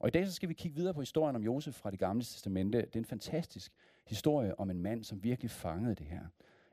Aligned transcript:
Og 0.00 0.08
i 0.08 0.10
dag 0.10 0.26
så 0.26 0.32
skal 0.32 0.48
vi 0.48 0.54
kigge 0.54 0.76
videre 0.76 0.94
på 0.94 1.00
historien 1.00 1.36
om 1.36 1.42
Josef 1.42 1.74
fra 1.74 1.90
det 1.90 1.98
gamle 1.98 2.24
testamente. 2.24 2.78
Det 2.80 2.96
er 2.96 3.00
en 3.00 3.04
fantastisk 3.04 3.72
historie 4.06 4.60
om 4.60 4.70
en 4.70 4.80
mand, 4.82 5.04
som 5.04 5.24
virkelig 5.24 5.50
fangede 5.50 5.94
det 5.94 6.06
her. 6.06 6.26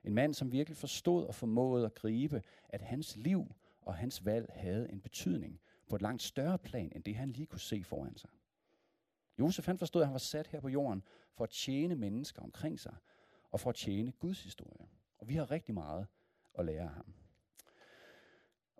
En 0.03 0.13
mand, 0.13 0.33
som 0.33 0.51
virkelig 0.51 0.77
forstod 0.77 1.26
og 1.26 1.36
formåede 1.36 1.86
at 1.86 1.96
gribe, 1.96 2.42
at 2.70 2.82
hans 2.82 3.16
liv 3.16 3.55
og 3.82 3.96
hans 3.96 4.26
valg 4.26 4.50
havde 4.55 4.92
en 4.92 5.02
betydning 5.02 5.60
på 5.90 5.96
et 5.96 6.02
langt 6.02 6.21
større 6.21 6.58
plan, 6.58 6.92
end 6.96 7.04
det 7.04 7.16
han 7.16 7.32
lige 7.32 7.46
kunne 7.46 7.60
se 7.60 7.84
foran 7.84 8.18
sig. 8.18 8.29
Josef 9.39 9.66
han 9.66 9.78
forstod, 9.78 10.02
at 10.02 10.07
han 10.07 10.14
var 10.14 10.20
sat 10.20 10.48
her 10.48 10.59
på 10.59 10.70
jorden 10.70 11.04
for 11.34 11.44
at 11.44 11.50
tjene 11.50 11.96
mennesker 11.96 12.41
omkring 12.41 12.80
sig, 12.80 12.96
og 13.52 13.59
for 13.59 13.70
at 13.70 13.75
tjene 13.75 14.12
Guds 14.12 14.44
historie. 14.44 14.88
Og 15.20 15.30
vi 15.30 15.36
har 15.36 15.52
rigtig 15.52 15.73
meget 15.73 16.07
at 16.59 16.66
lære 16.66 16.84
af 16.84 16.89
ham. 16.89 17.14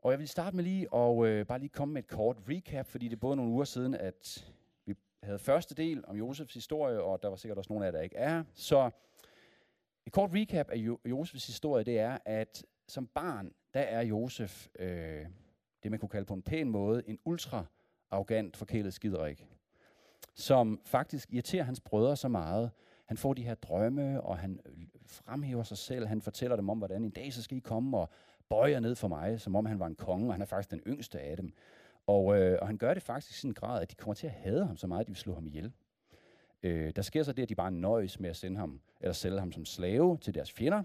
Og 0.07 0.11
jeg 0.11 0.19
vil 0.19 0.27
starte 0.27 0.55
med 0.55 0.63
lige 0.63 0.93
og 0.93 1.27
øh, 1.27 1.45
bare 1.45 1.59
lige 1.59 1.69
komme 1.69 1.93
med 1.93 2.03
et 2.03 2.07
kort 2.07 2.37
recap, 2.49 2.85
fordi 2.85 3.07
det 3.07 3.15
er 3.15 3.19
både 3.19 3.35
nogle 3.35 3.51
uger 3.51 3.63
siden, 3.63 3.93
at 3.95 4.51
vi 4.85 4.95
havde 5.23 5.39
første 5.39 5.75
del 5.75 6.03
om 6.07 6.15
Josefs 6.17 6.53
historie, 6.53 7.02
og 7.02 7.21
der 7.21 7.29
var 7.29 7.35
sikkert 7.35 7.57
også 7.57 7.73
nogle 7.73 7.85
af 7.85 7.91
jer, 7.91 7.98
der 7.98 8.03
ikke 8.03 8.15
er. 8.15 8.43
Så 8.53 8.89
et 10.05 10.13
kort 10.13 10.29
recap 10.34 10.70
af 10.70 10.75
jo- 10.75 10.99
Josefs 11.05 11.48
historie, 11.48 11.84
det 11.84 11.99
er, 11.99 12.17
at 12.25 12.65
som 12.88 13.07
barn, 13.07 13.51
der 13.73 13.79
er 13.79 14.01
Josef 14.01 14.67
øh, 14.79 15.25
det, 15.84 15.91
man 15.91 15.99
kunne 15.99 16.09
kalde 16.09 16.26
på 16.26 16.34
en 16.34 16.41
pæn 16.41 16.70
måde, 16.70 17.03
en 17.07 17.20
ultra 17.26 17.65
arrogant, 18.12 18.57
forkælet 18.57 18.93
skiderik, 18.93 19.48
som 20.35 20.81
faktisk 20.85 21.34
irriterer 21.34 21.63
hans 21.63 21.81
brødre 21.81 22.15
så 22.15 22.27
meget. 22.27 22.71
Han 23.05 23.17
får 23.17 23.34
de 23.34 23.43
her 23.43 23.55
drømme, 23.55 24.21
og 24.21 24.37
han 24.37 24.59
øh, 24.65 24.87
fremhæver 25.05 25.63
sig 25.63 25.77
selv. 25.77 26.07
Han 26.07 26.21
fortæller 26.21 26.55
dem 26.55 26.70
om, 26.70 26.77
hvordan 26.77 27.03
en 27.03 27.12
dag 27.12 27.34
så 27.34 27.43
skal 27.43 27.57
I 27.57 27.59
komme 27.59 27.98
og 27.98 28.09
bøjer 28.49 28.79
ned 28.79 28.95
for 28.95 29.07
mig, 29.07 29.41
som 29.41 29.55
om 29.55 29.65
han 29.65 29.79
var 29.79 29.87
en 29.87 29.95
konge, 29.95 30.27
og 30.27 30.33
han 30.33 30.41
er 30.41 30.45
faktisk 30.45 30.71
den 30.71 30.81
yngste 30.87 31.19
af 31.19 31.37
dem. 31.37 31.53
Og, 32.07 32.39
øh, 32.39 32.57
og 32.61 32.67
han 32.67 32.77
gør 32.77 32.93
det 32.93 33.03
faktisk 33.03 33.31
i 33.31 33.33
sådan 33.33 33.49
en 33.49 33.53
grad, 33.55 33.81
at 33.81 33.91
de 33.91 33.95
kommer 33.95 34.13
til 34.13 34.27
at 34.27 34.33
hade 34.33 34.65
ham 34.65 34.77
så 34.77 34.87
meget, 34.87 35.01
at 35.01 35.07
de 35.07 35.11
vil 35.11 35.17
slå 35.17 35.33
ham 35.33 35.47
ihjel. 35.47 35.71
Øh, 36.63 36.91
der 36.95 37.01
sker 37.01 37.23
så 37.23 37.33
det, 37.33 37.43
at 37.43 37.49
de 37.49 37.55
bare 37.55 37.71
nøjes 37.71 38.20
med 38.20 38.29
at 38.29 38.35
sende 38.35 38.57
ham, 38.57 38.81
eller 39.01 39.13
sælge 39.13 39.39
ham 39.39 39.51
som 39.51 39.65
slave 39.65 40.17
til 40.17 40.34
deres 40.35 40.51
fjender. 40.51 40.84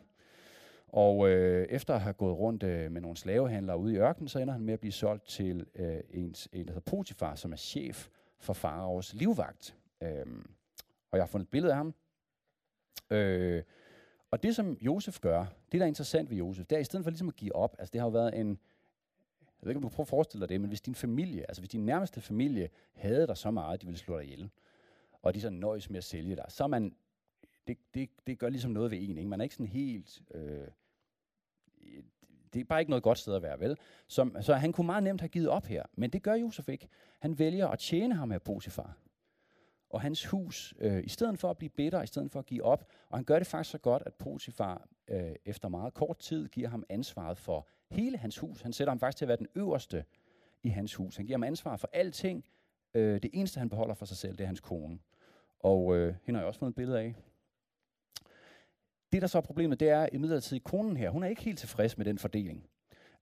Og 0.88 1.28
øh, 1.28 1.66
efter 1.66 1.94
at 1.94 2.00
have 2.00 2.12
gået 2.12 2.38
rundt 2.38 2.62
øh, 2.62 2.92
med 2.92 3.00
nogle 3.00 3.16
slavehandlere 3.16 3.78
ude 3.78 3.94
i 3.94 3.96
ørkenen, 3.96 4.28
så 4.28 4.38
ender 4.38 4.52
han 4.52 4.62
med 4.62 4.74
at 4.74 4.80
blive 4.80 4.92
solgt 4.92 5.24
til 5.24 5.66
øh, 5.74 6.00
en, 6.10 6.34
en, 6.52 6.66
der 6.66 6.72
hedder 6.72 6.90
Potifar, 6.90 7.34
som 7.34 7.52
er 7.52 7.56
chef 7.56 8.08
for 8.38 8.52
faraos 8.52 9.14
livvagt. 9.14 9.76
Øh, 10.02 10.26
og 11.10 11.18
jeg 11.18 11.22
har 11.22 11.26
fundet 11.26 11.46
et 11.46 11.50
billede 11.50 11.72
af 11.72 11.76
ham. 11.76 11.94
Øh, 13.10 13.62
og 14.32 14.42
det, 14.42 14.56
som 14.56 14.78
Josef 14.80 15.20
gør, 15.20 15.46
det 15.72 15.80
der 15.80 15.82
er 15.82 15.88
interessant 15.88 16.30
ved 16.30 16.36
Josef, 16.36 16.66
det 16.66 16.76
er 16.76 16.80
i 16.80 16.84
stedet 16.84 17.04
for 17.04 17.10
ligesom 17.10 17.28
at 17.28 17.36
give 17.36 17.56
op, 17.56 17.76
altså 17.78 17.92
det 17.92 18.00
har 18.00 18.06
jo 18.06 18.10
været 18.10 18.40
en, 18.40 18.48
jeg 18.48 19.66
ved 19.66 19.70
ikke, 19.70 19.78
om 19.78 19.82
du 19.82 19.88
prøver 19.88 20.04
at 20.04 20.08
forestille 20.08 20.40
dig 20.40 20.48
det, 20.48 20.60
men 20.60 20.68
hvis 20.68 20.80
din 20.80 20.94
familie, 20.94 21.44
altså 21.48 21.62
hvis 21.62 21.70
din 21.70 21.86
nærmeste 21.86 22.20
familie 22.20 22.68
havde 22.92 23.26
dig 23.26 23.36
så 23.36 23.50
meget, 23.50 23.74
at 23.74 23.80
de 23.80 23.86
ville 23.86 23.98
slå 23.98 24.18
dig 24.18 24.24
ihjel, 24.24 24.50
og 25.22 25.34
de 25.34 25.40
så 25.40 25.50
nøjes 25.50 25.90
med 25.90 25.98
at 25.98 26.04
sælge 26.04 26.36
dig, 26.36 26.44
så 26.48 26.66
man, 26.66 26.94
det, 27.66 27.78
det, 27.94 28.10
det 28.26 28.38
gør 28.38 28.48
ligesom 28.48 28.70
noget 28.70 28.90
ved 28.90 28.98
en, 29.00 29.18
ikke? 29.18 29.28
Man 29.28 29.40
er 29.40 29.42
ikke 29.42 29.54
sådan 29.54 29.66
helt, 29.66 30.22
øh, 30.34 30.68
det 32.52 32.60
er 32.60 32.64
bare 32.64 32.80
ikke 32.80 32.90
noget 32.90 33.02
godt 33.02 33.18
sted 33.18 33.34
at 33.34 33.42
være, 33.42 33.60
vel? 33.60 33.78
Så, 34.06 34.30
så 34.40 34.54
han 34.54 34.72
kunne 34.72 34.86
meget 34.86 35.02
nemt 35.02 35.20
have 35.20 35.28
givet 35.28 35.48
op 35.48 35.66
her, 35.66 35.82
men 35.94 36.10
det 36.10 36.22
gør 36.22 36.34
Josef 36.34 36.68
ikke. 36.68 36.88
Han 37.18 37.38
vælger 37.38 37.68
at 37.68 37.78
tjene 37.78 38.14
ham 38.14 38.30
her 38.30 38.38
Potifar 38.38 38.96
og 39.92 40.00
hans 40.00 40.26
hus, 40.26 40.74
øh, 40.78 41.04
i 41.04 41.08
stedet 41.08 41.38
for 41.38 41.50
at 41.50 41.58
blive 41.58 41.70
bitter, 41.70 42.02
i 42.02 42.06
stedet 42.06 42.30
for 42.30 42.38
at 42.38 42.46
give 42.46 42.64
op. 42.64 42.84
Og 43.08 43.18
han 43.18 43.24
gør 43.24 43.38
det 43.38 43.46
faktisk 43.46 43.70
så 43.70 43.78
godt, 43.78 44.02
at 44.06 44.14
Potifar 44.14 44.88
øh, 45.08 45.34
efter 45.44 45.68
meget 45.68 45.94
kort 45.94 46.18
tid 46.18 46.48
giver 46.48 46.68
ham 46.68 46.84
ansvaret 46.88 47.38
for 47.38 47.68
hele 47.90 48.18
hans 48.18 48.38
hus. 48.38 48.62
Han 48.62 48.72
sætter 48.72 48.90
ham 48.90 48.98
faktisk 48.98 49.18
til 49.18 49.24
at 49.24 49.28
være 49.28 49.36
den 49.36 49.48
øverste 49.54 50.04
i 50.62 50.68
hans 50.68 50.94
hus. 50.94 51.16
Han 51.16 51.26
giver 51.26 51.38
ham 51.38 51.44
ansvar 51.44 51.76
for 51.76 51.88
alting. 51.92 52.44
Øh, 52.94 53.22
det 53.22 53.30
eneste, 53.32 53.58
han 53.58 53.68
beholder 53.68 53.94
for 53.94 54.04
sig 54.04 54.16
selv, 54.16 54.32
det 54.32 54.40
er 54.40 54.46
hans 54.46 54.60
kone. 54.60 54.98
Og 55.60 55.96
øh, 55.96 56.14
hende 56.24 56.38
har 56.38 56.42
jeg 56.42 56.48
også 56.48 56.58
fundet 56.58 56.72
et 56.72 56.76
billede 56.76 57.00
af. 57.00 57.14
Det, 59.12 59.22
der 59.22 59.28
så 59.28 59.38
er 59.38 59.42
problemet, 59.42 59.80
det 59.80 59.88
er 59.88 60.08
imidlertid 60.12 60.60
konen 60.60 60.96
her. 60.96 61.10
Hun 61.10 61.22
er 61.22 61.28
ikke 61.28 61.42
helt 61.42 61.58
tilfreds 61.58 61.98
med 61.98 62.06
den 62.06 62.18
fordeling. 62.18 62.66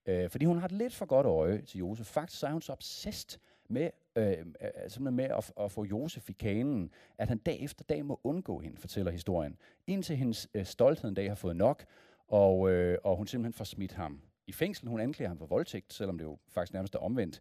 Øh, 0.07 0.31
fordi 0.31 0.45
hun 0.45 0.59
har 0.59 0.65
et 0.65 0.73
lidt 0.73 0.95
for 0.95 1.07
godt 1.07 1.27
øje 1.27 1.63
til 1.63 1.79
Josef. 1.79 2.07
Faktisk 2.07 2.41
så 2.41 2.47
er 2.47 2.53
hun 2.53 2.63
så 2.63 2.73
obsessed 2.73 3.41
med, 3.69 3.91
øh, 4.21 4.47
øh 4.61 4.71
simpelthen 4.89 5.17
med 5.17 5.25
at, 5.25 5.53
at 5.61 5.73
få 5.73 5.85
Josef 5.85 6.31
i 6.31 6.33
kanen, 6.33 6.91
at 7.19 7.29
han 7.29 7.39
dag 7.39 7.61
efter 7.61 7.85
dag 7.85 8.05
må 8.05 8.21
undgå 8.25 8.59
hende, 8.59 8.77
fortæller 8.77 9.13
historien. 9.13 9.57
Indtil 9.87 10.17
hendes 10.17 10.49
øh, 10.55 10.65
stolthed 10.65 11.09
en 11.09 11.15
dag 11.15 11.31
har 11.31 11.35
fået 11.35 11.57
nok, 11.57 11.85
og, 12.29 12.71
øh, 12.71 12.99
og 13.05 13.17
hun 13.17 13.27
simpelthen 13.27 13.53
får 13.53 13.65
smidt 13.65 13.93
ham 13.93 14.21
i 14.47 14.53
fængsel. 14.53 14.89
Hun 14.89 15.01
anklager 15.01 15.29
ham 15.29 15.39
for 15.39 15.47
voldtægt, 15.47 15.93
selvom 15.93 16.19
det 16.19 16.25
jo 16.25 16.39
faktisk 16.49 16.73
nærmest 16.73 16.95
er 16.95 16.99
omvendt. 16.99 17.41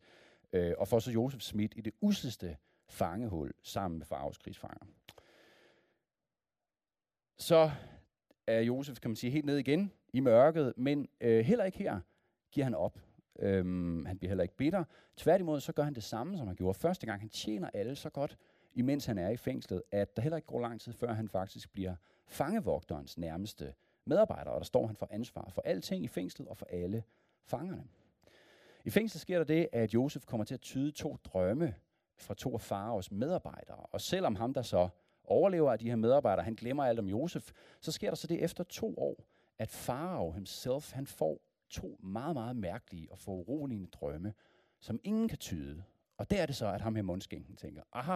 Øh, 0.53 0.73
og 0.77 0.87
får 0.87 0.99
så 0.99 1.11
Josef 1.11 1.41
smidt 1.41 1.73
i 1.75 1.81
det 1.81 1.93
usidste 2.01 2.57
fangehul 2.87 3.51
sammen 3.63 3.97
med 3.97 4.05
Farves 4.05 4.37
krigsfanger. 4.37 4.85
Så 7.37 7.71
er 8.47 8.61
Josef, 8.61 8.99
kan 8.99 9.11
man 9.11 9.15
sige, 9.15 9.31
helt 9.31 9.45
ned 9.45 9.57
igen 9.57 9.91
i 10.13 10.19
mørket, 10.19 10.73
men 10.77 11.07
øh, 11.21 11.45
heller 11.45 11.65
ikke 11.65 11.77
her 11.77 11.99
giver 12.51 12.63
han 12.63 12.75
op. 12.75 12.99
Øhm, 13.41 14.05
han 14.05 14.17
bliver 14.17 14.29
heller 14.29 14.43
ikke 14.43 14.55
bitter. 14.55 14.83
Tværtimod 15.17 15.59
så 15.59 15.73
gør 15.73 15.83
han 15.83 15.93
det 15.93 16.03
samme, 16.03 16.37
som 16.37 16.47
han 16.47 16.55
gjorde 16.55 16.79
første 16.79 17.05
gang. 17.05 17.21
Han 17.21 17.29
tjener 17.29 17.69
alle 17.73 17.95
så 17.95 18.09
godt, 18.09 18.37
imens 18.73 19.05
han 19.05 19.17
er 19.17 19.29
i 19.29 19.37
fængslet, 19.37 19.81
at 19.91 20.15
der 20.15 20.21
heller 20.21 20.37
ikke 20.37 20.47
går 20.47 20.61
lang 20.61 20.81
tid, 20.81 20.93
før 20.93 21.13
han 21.13 21.29
faktisk 21.29 21.73
bliver 21.73 21.95
fangevogterens 22.25 23.17
nærmeste 23.17 23.73
medarbejder, 24.05 24.51
og 24.51 24.59
der 24.59 24.65
står 24.65 24.87
han 24.87 24.95
for 24.95 25.07
ansvar 25.11 25.49
for 25.49 25.61
alting 25.65 26.03
i 26.03 26.07
fængslet 26.07 26.47
og 26.47 26.57
for 26.57 26.67
alle 26.69 27.03
fangerne. 27.43 27.83
I 28.85 28.89
fængslet 28.89 29.21
sker 29.21 29.37
der 29.37 29.45
det, 29.45 29.67
at 29.71 29.93
Josef 29.93 30.25
kommer 30.25 30.43
til 30.43 30.53
at 30.53 30.61
tyde 30.61 30.91
to 30.91 31.17
drømme 31.23 31.75
fra 32.17 32.33
to 32.33 32.53
af 32.53 32.61
faraos 32.61 33.11
medarbejdere. 33.11 33.85
Og 33.91 34.01
selvom 34.01 34.35
ham, 34.35 34.53
der 34.53 34.61
så 34.61 34.89
overlever 35.23 35.71
af 35.71 35.79
de 35.79 35.89
her 35.89 35.95
medarbejdere, 35.95 36.43
han 36.43 36.55
glemmer 36.55 36.83
alt 36.83 36.99
om 36.99 37.07
Josef, 37.07 37.51
så 37.81 37.91
sker 37.91 38.09
der 38.09 38.15
så 38.15 38.27
det 38.27 38.43
efter 38.43 38.63
to 38.63 38.95
år, 38.97 39.23
at 39.59 39.69
farao 39.69 40.31
himself, 40.31 40.93
han 40.93 41.07
får 41.07 41.41
to 41.69 41.99
meget, 42.03 42.33
meget 42.33 42.55
mærkelige 42.55 43.11
og 43.11 43.19
foruroligende 43.19 43.87
drømme, 43.87 44.33
som 44.79 44.99
ingen 45.03 45.27
kan 45.27 45.37
tyde. 45.37 45.83
Og 46.17 46.29
der 46.29 46.41
er 46.41 46.45
det 46.45 46.55
så, 46.55 46.67
at 46.67 46.81
ham 46.81 46.95
her 46.95 47.01
mundskænken 47.03 47.55
tænker, 47.55 47.83
aha, 47.93 48.13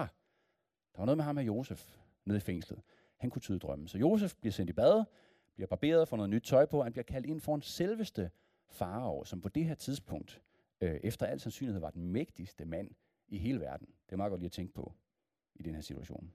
der 0.92 0.98
var 0.98 1.04
noget 1.04 1.16
med 1.16 1.24
ham 1.24 1.36
her 1.36 1.44
Josef 1.44 1.96
nede 2.24 2.36
i 2.36 2.40
fængslet. 2.40 2.82
Han 3.16 3.30
kunne 3.30 3.42
tyde 3.42 3.58
drømmen. 3.58 3.88
Så 3.88 3.98
Josef 3.98 4.34
bliver 4.34 4.52
sendt 4.52 4.70
i 4.70 4.72
bad, 4.72 5.04
bliver 5.54 5.66
barberet, 5.66 6.08
får 6.08 6.16
noget 6.16 6.30
nyt 6.30 6.42
tøj 6.42 6.66
på, 6.66 6.82
han 6.82 6.92
bliver 6.92 7.04
kaldt 7.04 7.26
ind 7.26 7.40
for 7.40 7.54
en 7.54 7.62
selveste 7.62 8.30
farao, 8.68 9.24
som 9.24 9.40
på 9.40 9.48
det 9.48 9.64
her 9.64 9.74
tidspunkt, 9.74 10.42
øh, 10.80 11.00
efter 11.02 11.26
al 11.26 11.40
sandsynlighed, 11.40 11.80
var 11.80 11.90
den 11.90 12.06
mægtigste 12.06 12.64
mand 12.64 12.90
i 13.28 13.38
hele 13.38 13.60
verden. 13.60 13.86
Det 13.86 14.12
er 14.12 14.16
meget 14.16 14.30
godt 14.30 14.40
lige 14.40 14.48
at 14.48 14.52
tænke 14.52 14.74
på 14.74 14.92
i 15.54 15.62
den 15.62 15.74
her 15.74 15.80
situation. 15.80 16.32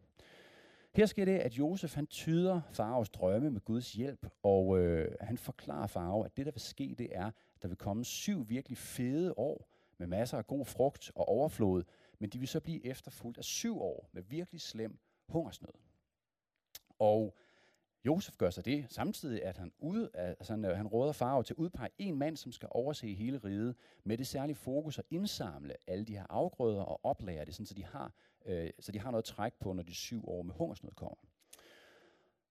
Her 0.95 1.05
sker 1.05 1.25
det, 1.25 1.38
at 1.38 1.53
Josef 1.53 1.95
han 1.95 2.07
tyder 2.07 2.61
faraos 2.73 3.09
drømme 3.09 3.51
med 3.51 3.61
Guds 3.61 3.94
hjælp, 3.94 4.27
og 4.44 4.79
øh, 4.79 5.16
han 5.22 5.38
forklarer 5.38 5.88
farao, 5.88 6.22
at 6.22 6.38
det, 6.38 6.45
der 6.45 6.51
vil 6.51 6.61
ske, 6.61 6.95
det 6.97 7.07
er, 7.11 7.25
at 7.25 7.61
der 7.61 7.67
vil 7.67 7.77
komme 7.77 8.05
syv 8.05 8.50
virkelig 8.50 8.77
fede 8.77 9.33
år 9.38 9.69
med 9.97 10.07
masser 10.07 10.38
af 10.38 10.47
god 10.47 10.66
frugt 10.66 11.11
og 11.16 11.27
overflod, 11.27 11.83
men 12.19 12.29
de 12.29 12.39
vil 12.39 12.47
så 12.47 12.59
blive 12.59 12.85
efterfulgt 12.85 13.38
af 13.38 13.44
syv 13.44 13.81
år 13.81 14.09
med 14.11 14.23
virkelig 14.23 14.61
slem 14.61 15.00
hungersnød. 15.27 15.73
Og 17.00 17.38
Josef 18.06 18.38
gør 18.38 18.50
sig 18.50 18.66
det, 18.66 18.85
samtidig 18.89 19.44
at 19.44 19.57
han, 19.57 19.71
ude, 19.79 20.09
altså 20.13 20.53
han, 20.53 20.66
øh, 20.66 20.77
han 20.77 20.88
råder 20.88 21.11
farve 21.11 21.44
til 21.44 21.53
at 21.53 21.57
udpege 21.57 21.89
en 21.97 22.17
mand, 22.17 22.38
som 22.38 22.51
skal 22.51 22.67
overse 22.71 23.13
hele 23.13 23.38
riget, 23.38 23.75
med 24.03 24.17
det 24.17 24.27
særlige 24.27 24.56
fokus 24.56 25.00
at 25.00 25.06
indsamle 25.09 25.73
alle 25.88 26.06
de 26.06 26.17
her 26.17 26.25
afgrøder 26.29 26.81
og 26.81 27.00
oplære 27.06 27.45
det, 27.45 27.56
sådan, 27.56 27.66
så, 27.66 27.73
de 27.73 27.85
har, 27.85 28.13
øh, 28.45 28.69
så 28.79 28.91
de 28.91 29.00
har 29.00 29.11
noget 29.11 29.25
træk 29.25 29.53
på, 29.53 29.73
når 29.73 29.83
de 29.83 29.94
syv 29.94 30.29
år 30.29 30.41
med 30.41 30.53
hungersnød 30.53 30.91
kommer. 30.91 31.17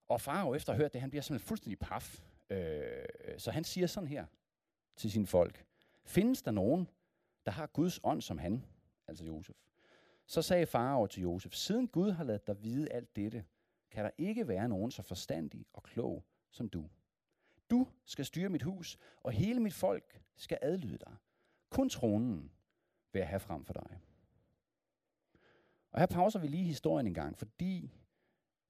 Og 0.08 0.20
farao 0.20 0.54
efter 0.54 0.72
at 0.72 0.76
have 0.76 0.82
hørt 0.82 0.92
det, 0.92 1.00
han 1.00 1.10
bliver 1.10 1.22
simpelthen 1.22 1.48
fuldstændig 1.48 1.78
paf. 1.78 2.22
Øh, 2.50 3.04
så 3.38 3.50
han 3.50 3.64
siger 3.64 3.86
sådan 3.86 4.08
her 4.08 4.26
til 4.96 5.10
sine 5.10 5.26
folk. 5.26 5.64
Findes 6.04 6.42
der 6.42 6.50
nogen, 6.50 6.88
der 7.46 7.52
har 7.52 7.66
Guds 7.66 8.00
ånd 8.02 8.20
som 8.20 8.38
han, 8.38 8.64
altså 9.06 9.24
Josef? 9.24 9.56
Så 10.26 10.42
sagde 10.42 10.66
farao 10.66 11.06
til 11.06 11.22
Josef, 11.22 11.54
siden 11.54 11.88
Gud 11.88 12.10
har 12.10 12.24
ladet 12.24 12.46
dig 12.46 12.62
vide 12.62 12.92
alt 12.92 13.16
dette, 13.16 13.44
kan 13.90 14.04
der 14.04 14.10
ikke 14.18 14.48
være 14.48 14.68
nogen 14.68 14.90
så 14.90 15.02
forstandig 15.02 15.66
og 15.72 15.82
klog 15.82 16.24
som 16.50 16.68
du. 16.68 16.88
Du 17.70 17.86
skal 18.04 18.24
styre 18.24 18.48
mit 18.48 18.62
hus, 18.62 18.98
og 19.22 19.32
hele 19.32 19.60
mit 19.60 19.74
folk 19.74 20.20
skal 20.36 20.58
adlyde 20.62 20.98
dig. 20.98 21.16
Kun 21.70 21.88
tronen 21.88 22.50
vil 23.12 23.20
jeg 23.20 23.28
have 23.28 23.40
frem 23.40 23.64
for 23.64 23.72
dig. 23.72 24.00
Og 25.92 26.00
her 26.00 26.06
pauser 26.06 26.38
vi 26.38 26.46
lige 26.46 26.64
historien 26.64 27.06
en 27.06 27.14
gang, 27.14 27.38
fordi 27.38 27.92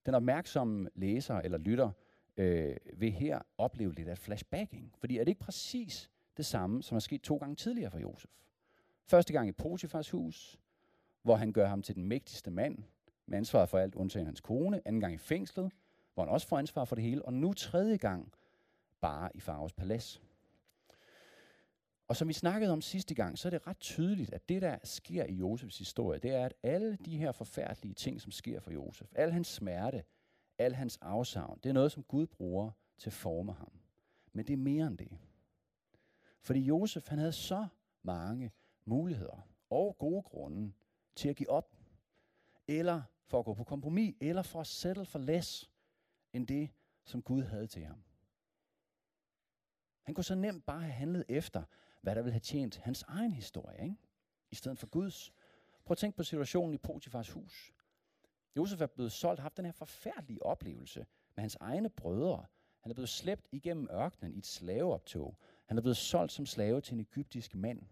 den 0.06 0.15
opmærksomme 0.15 0.91
læser 0.94 1.35
eller 1.35 1.59
lytter 1.59 1.91
øh, 2.37 2.76
vil 2.97 3.12
her 3.12 3.38
opleve 3.59 3.94
lidt 3.94 4.09
af 4.09 4.19
flashbacking. 4.19 4.94
Fordi 4.99 5.19
er 5.19 5.25
det 5.25 5.29
ikke 5.29 5.41
præcis 5.41 6.11
det 6.37 6.47
samme, 6.47 6.82
som 6.82 6.97
er 6.97 7.00
sket 7.00 7.23
to 7.23 7.37
gange 7.37 7.56
tidligere 7.56 7.91
for 7.91 7.99
Josef? 7.99 8.31
Første 9.06 9.32
gang 9.32 9.49
i 9.49 9.53
Potifars 9.53 10.11
hus, 10.11 10.59
hvor 11.23 11.37
han 11.37 11.53
gør 11.53 11.67
ham 11.67 11.82
til 11.82 11.94
den 11.94 12.05
mægtigste 12.05 12.50
mand, 12.50 12.79
med 13.26 13.38
ansvaret 13.38 13.69
for 13.69 13.79
alt, 13.79 13.94
undtagen 13.94 14.26
hans 14.26 14.41
kone. 14.41 14.81
Anden 14.85 15.00
gang 15.00 15.14
i 15.14 15.19
fængslet, 15.19 15.73
hvor 16.14 16.25
han 16.25 16.32
også 16.32 16.49
får 16.49 16.59
ansvar 16.59 16.85
for 16.85 16.94
det 16.94 17.05
hele. 17.05 17.25
Og 17.25 17.32
nu 17.32 17.53
tredje 17.53 17.97
gang 17.97 18.32
bare 19.00 19.31
i 19.35 19.41
Faros 19.41 19.73
palads. 19.73 20.23
Og 22.09 22.17
som 22.17 22.29
vi 22.29 22.33
snakkede 22.33 22.73
om 22.73 22.81
sidste 22.81 23.15
gang, 23.15 23.39
så 23.39 23.49
er 23.49 23.51
det 23.51 23.67
ret 23.67 23.79
tydeligt, 23.81 24.33
at 24.33 24.49
det, 24.49 24.63
der 24.63 24.79
sker 24.85 25.25
i 25.25 25.33
Josefs 25.33 25.79
historie, 25.79 26.19
det 26.19 26.31
er, 26.31 26.47
at 26.47 26.55
alle 26.63 26.97
de 26.97 27.19
her 27.19 27.33
forfærdelige 27.33 27.95
ting, 27.95 28.21
som 28.21 28.33
sker 28.33 28.61
for 28.61 28.71
Josef, 28.71 29.13
al 29.15 29.33
hans 29.33 29.49
smerte, 29.49 30.05
al 30.59 30.75
hans 30.75 30.97
afsavn, 30.97 31.61
det 31.63 31.69
er 31.69 31.73
noget, 31.73 31.93
som 31.93 32.03
Gud 32.03 32.27
bruger 32.27 32.71
til 32.99 33.09
at 33.09 33.15
forme 33.15 33.53
ham. 33.53 33.73
Men 34.33 34.47
det 34.47 34.53
er 34.53 34.57
mere 34.57 34.87
end 34.87 34.99
det. 34.99 35.19
Fordi 36.41 36.61
Josef, 36.61 37.09
han 37.09 37.19
havde 37.19 37.33
så 37.33 37.67
mange 38.03 38.53
muligheder 38.85 39.49
og 39.71 39.97
gode 39.99 40.23
grunde 40.23 40.73
til 41.17 41.29
at 41.29 41.37
give 41.37 41.51
op, 41.51 41.77
eller 42.69 43.03
for 43.25 43.39
at 43.39 43.45
gå 43.45 43.55
på 43.55 43.65
kompromis, 43.65 44.15
eller 44.21 44.43
for 44.43 44.61
at 44.61 44.67
settle 44.67 45.05
for 45.05 45.19
less 45.19 45.71
end 46.33 46.47
det, 46.47 46.71
som 47.05 47.23
Gud 47.23 47.43
havde 47.43 47.67
til 47.67 47.85
ham. 47.85 48.03
Han 50.03 50.15
kunne 50.15 50.25
så 50.25 50.35
nemt 50.35 50.67
bare 50.67 50.81
have 50.81 50.93
handlet 50.93 51.25
efter, 51.29 51.63
hvad 52.00 52.15
der 52.15 52.23
vil 52.23 52.33
have 52.33 52.41
tjent 52.41 52.77
hans 52.77 53.03
egen 53.03 53.33
historie, 53.33 53.83
ikke? 53.83 53.97
i 54.50 54.55
stedet 54.55 54.79
for 54.79 54.87
Guds. 54.87 55.33
Prøv 55.85 55.93
at 55.93 55.99
tænke 55.99 56.17
på 56.17 56.23
situationen 56.23 56.75
i 56.75 56.79
Potifars 56.79 57.31
hus. 57.31 57.73
Josef 58.56 58.81
er 58.81 58.87
blevet 58.87 59.12
solgt, 59.12 59.41
haft 59.41 59.56
den 59.56 59.65
her 59.65 59.73
forfærdelige 59.73 60.43
oplevelse 60.43 61.06
med 61.35 61.43
hans 61.43 61.56
egne 61.61 61.91
brødre. 61.91 62.47
Han 62.81 62.91
er 62.91 62.95
blevet 62.95 63.09
slæbt 63.09 63.49
igennem 63.53 63.89
ørkenen 63.93 64.35
i 64.35 64.39
et 64.39 64.47
slaveoptog. 64.47 65.39
Han 65.67 65.79
er 65.79 65.83
blevet 65.83 65.97
solgt 65.97 66.33
som 66.33 66.47
slave 66.47 66.81
til 66.81 66.95
en 66.95 67.00
egyptisk 67.00 67.55
mand. 67.55 67.83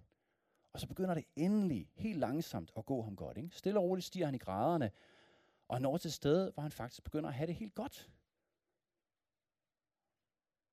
Og 0.73 0.81
så 0.81 0.87
begynder 0.87 1.14
det 1.14 1.25
endelig 1.37 1.91
helt 1.94 2.19
langsomt 2.19 2.73
at 2.76 2.87
gå 2.87 3.03
ham 3.03 3.17
godt. 3.17 3.37
Ikke? 3.37 3.50
Stille 3.53 3.79
og 3.79 3.85
roligt 3.85 4.06
stiger 4.06 4.26
han 4.26 4.35
i 4.35 4.38
graderne, 4.38 4.91
og 5.69 5.81
når 5.81 5.97
til 5.97 6.12
sted, 6.12 6.53
hvor 6.53 6.62
han 6.62 6.73
faktisk 6.73 7.05
begynder 7.05 7.29
at 7.29 7.35
have 7.35 7.47
det 7.47 7.55
helt 7.55 7.75
godt. 7.75 8.11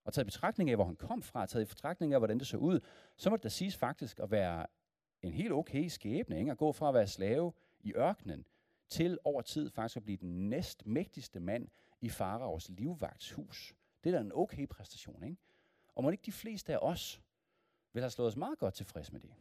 Og 0.03 0.13
taget 0.13 0.25
i 0.25 0.27
betragtning 0.27 0.69
af, 0.69 0.77
hvor 0.77 0.85
han 0.85 0.95
kom 0.95 1.21
fra, 1.21 1.45
taget 1.45 1.65
i 1.65 1.69
betragtning 1.69 2.13
af, 2.13 2.19
hvordan 2.19 2.39
det 2.39 2.47
så 2.47 2.57
ud, 2.57 2.79
så 3.17 3.29
må 3.29 3.35
det 3.35 3.43
da 3.43 3.49
siges 3.49 3.77
faktisk 3.77 4.19
at 4.19 4.31
være 4.31 4.67
en 5.21 5.33
helt 5.33 5.51
okay 5.51 5.87
skæbne, 5.87 6.39
ikke? 6.39 6.51
at 6.51 6.57
gå 6.57 6.71
fra 6.71 6.87
at 6.87 6.93
være 6.93 7.07
slave 7.07 7.53
i 7.79 7.93
ørkenen, 7.93 8.45
til 8.89 9.17
over 9.23 9.41
tid 9.41 9.69
faktisk 9.69 9.97
at 9.97 10.03
blive 10.03 10.17
den 10.17 10.49
næst 10.49 10.85
mægtigste 10.85 11.39
mand 11.39 11.67
i 12.01 12.09
faraos 12.09 12.69
livvagtshus. 12.69 13.75
Det 14.03 14.09
er 14.09 14.17
da 14.17 14.21
en 14.21 14.31
okay 14.35 14.67
præstation, 14.67 15.23
ikke? 15.23 15.37
Og 15.95 16.03
må 16.03 16.09
ikke 16.09 16.25
de 16.25 16.31
fleste 16.31 16.73
af 16.73 16.77
os 16.81 17.21
vil 17.93 18.03
have 18.03 18.09
slået 18.09 18.27
os 18.27 18.35
meget 18.35 18.57
godt 18.59 18.73
tilfreds 18.73 19.11
med 19.11 19.19
det? 19.19 19.33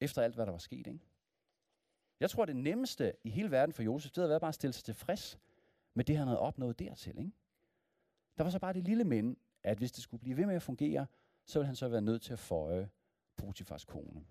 Efter 0.00 0.22
alt, 0.22 0.34
hvad 0.34 0.46
der 0.46 0.52
var 0.52 0.58
sket, 0.58 0.86
ikke? 0.86 1.00
Jeg 2.20 2.30
tror, 2.30 2.44
det 2.44 2.56
nemmeste 2.56 3.12
i 3.24 3.30
hele 3.30 3.50
verden 3.50 3.72
for 3.72 3.82
Josef, 3.82 4.10
det 4.10 4.16
havde 4.16 4.28
været 4.28 4.40
bare 4.40 4.48
at 4.48 4.54
stille 4.54 4.72
sig 4.72 4.84
tilfreds 4.84 5.38
med 5.94 6.04
det, 6.04 6.16
han 6.16 6.26
havde 6.26 6.40
opnået 6.40 6.78
dertil, 6.78 7.18
ikke? 7.18 7.32
Der 8.36 8.42
var 8.44 8.50
så 8.50 8.58
bare 8.58 8.72
det 8.72 8.84
lille 8.84 9.04
men, 9.04 9.36
at 9.62 9.78
hvis 9.78 9.92
det 9.92 10.02
skulle 10.02 10.20
blive 10.20 10.36
ved 10.36 10.46
med 10.46 10.54
at 10.54 10.62
fungere, 10.62 11.06
så 11.44 11.58
ville 11.58 11.66
han 11.66 11.76
så 11.76 11.88
være 11.88 12.02
nødt 12.02 12.22
til 12.22 12.32
at 12.32 12.38
føje 12.38 12.90
Potifars 13.36 13.84
kone. 13.84 14.24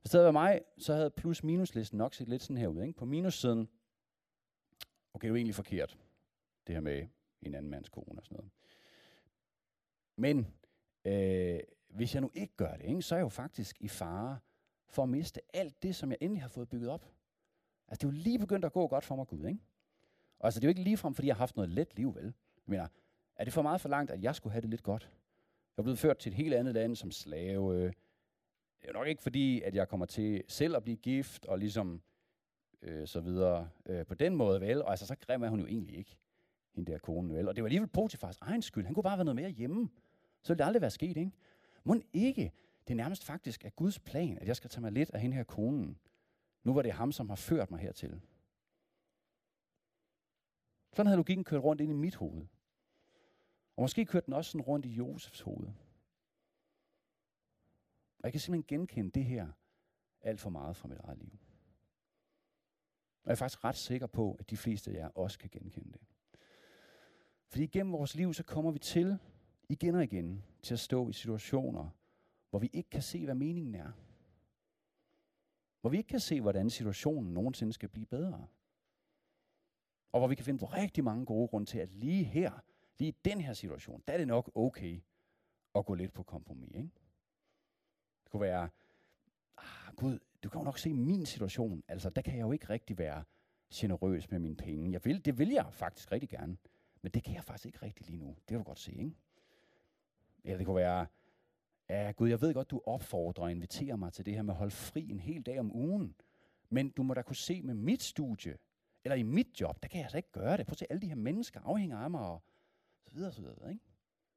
Hvis 0.00 0.10
det 0.10 0.12
havde 0.12 0.24
været 0.24 0.34
mig, 0.34 0.60
så 0.78 0.94
havde 0.94 1.10
plus-minus-listen 1.10 1.98
nok 1.98 2.14
set 2.14 2.28
lidt 2.28 2.42
sådan 2.42 2.56
her 2.56 2.68
ud. 2.68 2.82
Ikke? 2.82 2.92
På 2.92 3.04
minussiden, 3.04 3.68
okay, 5.14 5.22
det 5.22 5.24
er 5.24 5.28
jo 5.28 5.36
egentlig 5.36 5.54
forkert, 5.54 5.98
det 6.66 6.74
her 6.74 6.80
med 6.80 7.08
en 7.42 7.54
anden 7.54 7.70
mands 7.70 7.88
kone 7.88 8.20
og 8.20 8.24
sådan 8.24 8.36
noget. 8.36 8.50
Men 10.16 10.54
øh, 11.04 11.60
hvis 11.88 12.14
jeg 12.14 12.20
nu 12.20 12.30
ikke 12.34 12.56
gør 12.56 12.76
det, 12.76 12.84
ikke, 12.84 13.02
så 13.02 13.14
er 13.14 13.18
jeg 13.18 13.24
jo 13.24 13.28
faktisk 13.28 13.76
i 13.80 13.88
fare 13.88 14.38
for 14.88 15.02
at 15.02 15.08
miste 15.08 15.40
alt 15.54 15.82
det, 15.82 15.96
som 15.96 16.10
jeg 16.10 16.18
endelig 16.20 16.42
har 16.42 16.48
fået 16.48 16.68
bygget 16.68 16.90
op. 16.90 17.04
Altså, 17.88 18.06
det 18.06 18.12
er 18.12 18.18
jo 18.18 18.22
lige 18.22 18.38
begyndt 18.38 18.64
at 18.64 18.72
gå 18.72 18.88
godt 18.88 19.04
for 19.04 19.16
mig, 19.16 19.26
Gud, 19.26 19.46
ikke? 19.46 19.60
Og 20.42 20.46
altså, 20.46 20.60
det 20.60 20.64
er 20.64 20.68
jo 20.68 20.70
ikke 20.70 20.82
ligefrem, 20.82 21.14
fordi 21.14 21.28
jeg 21.28 21.34
har 21.34 21.38
haft 21.38 21.56
noget 21.56 21.70
let 21.70 21.96
liv, 21.96 22.14
vel? 22.14 22.24
Jeg 22.24 22.32
mener, 22.66 22.86
er 23.36 23.44
det 23.44 23.52
for 23.52 23.62
meget 23.62 23.80
for 23.80 23.88
langt, 23.88 24.10
at 24.10 24.22
jeg 24.22 24.34
skulle 24.34 24.52
have 24.52 24.60
det 24.60 24.70
lidt 24.70 24.82
godt? 24.82 25.02
Jeg 25.76 25.82
er 25.82 25.82
blevet 25.82 25.98
ført 25.98 26.18
til 26.18 26.30
et 26.30 26.36
helt 26.36 26.54
andet 26.54 26.74
land 26.74 26.96
som 26.96 27.10
slave. 27.10 27.84
Det 27.84 27.92
er 28.82 28.88
jo 28.88 28.92
nok 28.92 29.06
ikke 29.06 29.22
fordi, 29.22 29.60
at 29.60 29.74
jeg 29.74 29.88
kommer 29.88 30.06
til 30.06 30.42
selv 30.48 30.76
at 30.76 30.82
blive 30.82 30.96
gift 30.96 31.46
og 31.46 31.58
ligesom 31.58 32.02
øh, 32.82 33.06
så 33.06 33.20
videre 33.20 33.68
øh, 33.86 34.06
på 34.06 34.14
den 34.14 34.36
måde, 34.36 34.60
vel? 34.60 34.82
Og 34.82 34.90
altså, 34.90 35.06
så 35.06 35.16
grim 35.16 35.42
er 35.42 35.48
hun 35.48 35.60
jo 35.60 35.66
egentlig 35.66 35.96
ikke, 35.96 36.16
hende 36.74 36.92
der 36.92 36.98
kone, 36.98 37.34
vel? 37.34 37.48
Og 37.48 37.56
det 37.56 37.62
var 37.62 37.66
alligevel 37.66 37.88
Potifars 37.88 38.38
egen 38.40 38.62
skyld. 38.62 38.84
Han 38.84 38.94
kunne 38.94 39.02
bare 39.02 39.18
være 39.18 39.24
noget 39.24 39.36
mere 39.36 39.50
hjemme. 39.50 39.88
Så 40.42 40.52
ville 40.52 40.58
det 40.58 40.66
aldrig 40.66 40.80
være 40.80 40.90
sket, 40.90 41.16
ikke? 41.16 41.32
Må 41.84 41.96
ikke, 42.12 42.52
det 42.88 42.94
er 42.94 42.96
nærmest 42.96 43.24
faktisk 43.24 43.64
af 43.64 43.76
Guds 43.76 43.98
plan, 43.98 44.38
at 44.38 44.48
jeg 44.48 44.56
skal 44.56 44.70
tage 44.70 44.80
mig 44.80 44.92
lidt 44.92 45.10
af 45.10 45.20
hende 45.20 45.36
her 45.36 45.44
konen. 45.44 45.98
Nu 46.64 46.74
var 46.74 46.82
det 46.82 46.92
ham, 46.92 47.12
som 47.12 47.28
har 47.28 47.36
ført 47.36 47.70
mig 47.70 47.80
hertil. 47.80 48.20
Sådan 50.92 51.06
havde 51.06 51.16
logikken 51.16 51.44
kørt 51.44 51.62
rundt 51.62 51.80
ind 51.80 51.90
i 51.90 51.94
mit 51.94 52.14
hoved. 52.14 52.46
Og 53.76 53.82
måske 53.82 54.04
kørte 54.04 54.26
den 54.26 54.34
også 54.34 54.50
sådan 54.50 54.64
rundt 54.64 54.86
i 54.86 54.88
Josefs 54.88 55.40
hoved. 55.40 55.66
Og 58.18 58.24
jeg 58.24 58.32
kan 58.32 58.40
simpelthen 58.40 58.78
genkende 58.78 59.10
det 59.10 59.24
her 59.24 59.48
alt 60.20 60.40
for 60.40 60.50
meget 60.50 60.76
fra 60.76 60.88
mit 60.88 60.98
eget 60.98 61.18
liv. 61.18 61.38
Og 63.22 63.26
jeg 63.26 63.32
er 63.32 63.36
faktisk 63.36 63.64
ret 63.64 63.76
sikker 63.76 64.06
på, 64.06 64.36
at 64.40 64.50
de 64.50 64.56
fleste 64.56 64.90
af 64.90 64.94
jer 64.94 65.08
også 65.08 65.38
kan 65.38 65.50
genkende 65.52 65.92
det. 65.92 66.00
Fordi 67.46 67.66
gennem 67.66 67.92
vores 67.92 68.14
liv, 68.14 68.34
så 68.34 68.42
kommer 68.42 68.70
vi 68.70 68.78
til 68.78 69.18
igen 69.68 69.94
og 69.94 70.04
igen 70.04 70.44
til 70.62 70.74
at 70.74 70.80
stå 70.80 71.08
i 71.08 71.12
situationer, 71.12 71.88
hvor 72.50 72.58
vi 72.58 72.70
ikke 72.72 72.90
kan 72.90 73.02
se, 73.02 73.24
hvad 73.24 73.34
meningen 73.34 73.74
er. 73.74 73.92
Hvor 75.80 75.90
vi 75.90 75.96
ikke 75.96 76.08
kan 76.08 76.20
se, 76.20 76.40
hvordan 76.40 76.70
situationen 76.70 77.34
nogensinde 77.34 77.72
skal 77.72 77.88
blive 77.88 78.06
bedre. 78.06 78.46
Og 80.12 80.20
hvor 80.20 80.28
vi 80.28 80.34
kan 80.34 80.44
finde 80.44 80.58
på 80.58 80.66
rigtig 80.66 81.04
mange 81.04 81.26
gode 81.26 81.48
grunde 81.48 81.66
til, 81.66 81.78
at 81.78 81.92
lige 81.92 82.24
her, 82.24 82.50
lige 82.98 83.08
i 83.08 83.16
den 83.24 83.40
her 83.40 83.52
situation, 83.52 84.02
der 84.08 84.14
er 84.14 84.18
det 84.18 84.28
nok 84.28 84.50
okay 84.54 85.00
at 85.74 85.86
gå 85.86 85.94
lidt 85.94 86.12
på 86.12 86.22
kompromis. 86.22 86.76
Ikke? 86.76 86.90
Det 88.24 88.30
kunne 88.30 88.42
være, 88.42 88.68
ah, 89.58 89.94
Gud, 89.96 90.18
du 90.42 90.48
kan 90.48 90.60
jo 90.60 90.64
nok 90.64 90.78
se 90.78 90.94
min 90.94 91.26
situation. 91.26 91.82
Altså, 91.88 92.10
der 92.10 92.22
kan 92.22 92.34
jeg 92.34 92.40
jo 92.40 92.52
ikke 92.52 92.68
rigtig 92.70 92.98
være 92.98 93.24
generøs 93.74 94.30
med 94.30 94.38
mine 94.38 94.56
penge. 94.56 94.92
Jeg 94.92 95.04
vil, 95.04 95.24
det 95.24 95.38
vil 95.38 95.48
jeg 95.48 95.66
faktisk 95.72 96.12
rigtig 96.12 96.28
gerne. 96.28 96.56
Men 97.02 97.12
det 97.12 97.24
kan 97.24 97.34
jeg 97.34 97.44
faktisk 97.44 97.66
ikke 97.66 97.82
rigtig 97.82 98.06
lige 98.06 98.18
nu. 98.18 98.28
Det 98.28 98.46
kan 98.46 98.58
du 98.58 98.64
godt 98.64 98.78
se, 98.78 98.92
ikke? 98.92 99.16
Eller 100.44 100.56
det 100.56 100.66
kunne 100.66 100.76
være, 100.76 101.06
ja 101.88 102.10
Gud, 102.10 102.28
jeg 102.28 102.40
ved 102.40 102.54
godt, 102.54 102.70
du 102.70 102.80
opfordrer 102.86 103.44
og 103.44 103.50
inviterer 103.50 103.96
mig 103.96 104.12
til 104.12 104.26
det 104.26 104.34
her 104.34 104.42
med 104.42 104.54
at 104.54 104.58
holde 104.58 104.70
fri 104.70 105.10
en 105.10 105.20
hel 105.20 105.42
dag 105.42 105.60
om 105.60 105.76
ugen. 105.76 106.14
Men 106.70 106.90
du 106.90 107.02
må 107.02 107.14
da 107.14 107.22
kunne 107.22 107.36
se 107.36 107.62
med 107.62 107.74
mit 107.74 108.02
studie, 108.02 108.58
eller 109.04 109.16
i 109.16 109.22
mit 109.22 109.60
job, 109.60 109.82
der 109.82 109.88
kan 109.88 109.98
jeg 109.98 110.04
altså 110.04 110.16
ikke 110.16 110.32
gøre 110.32 110.56
det. 110.56 110.66
Prøv 110.66 110.72
at 110.72 110.78
se, 110.78 110.86
alle 110.90 111.00
de 111.00 111.08
her 111.08 111.14
mennesker 111.14 111.60
afhænger 111.60 111.98
af 111.98 112.10
mig, 112.10 112.20
og 112.20 112.42
så 113.06 113.14
videre, 113.14 113.32
så 113.32 113.42
videre. 113.42 113.72
Ikke? 113.72 113.84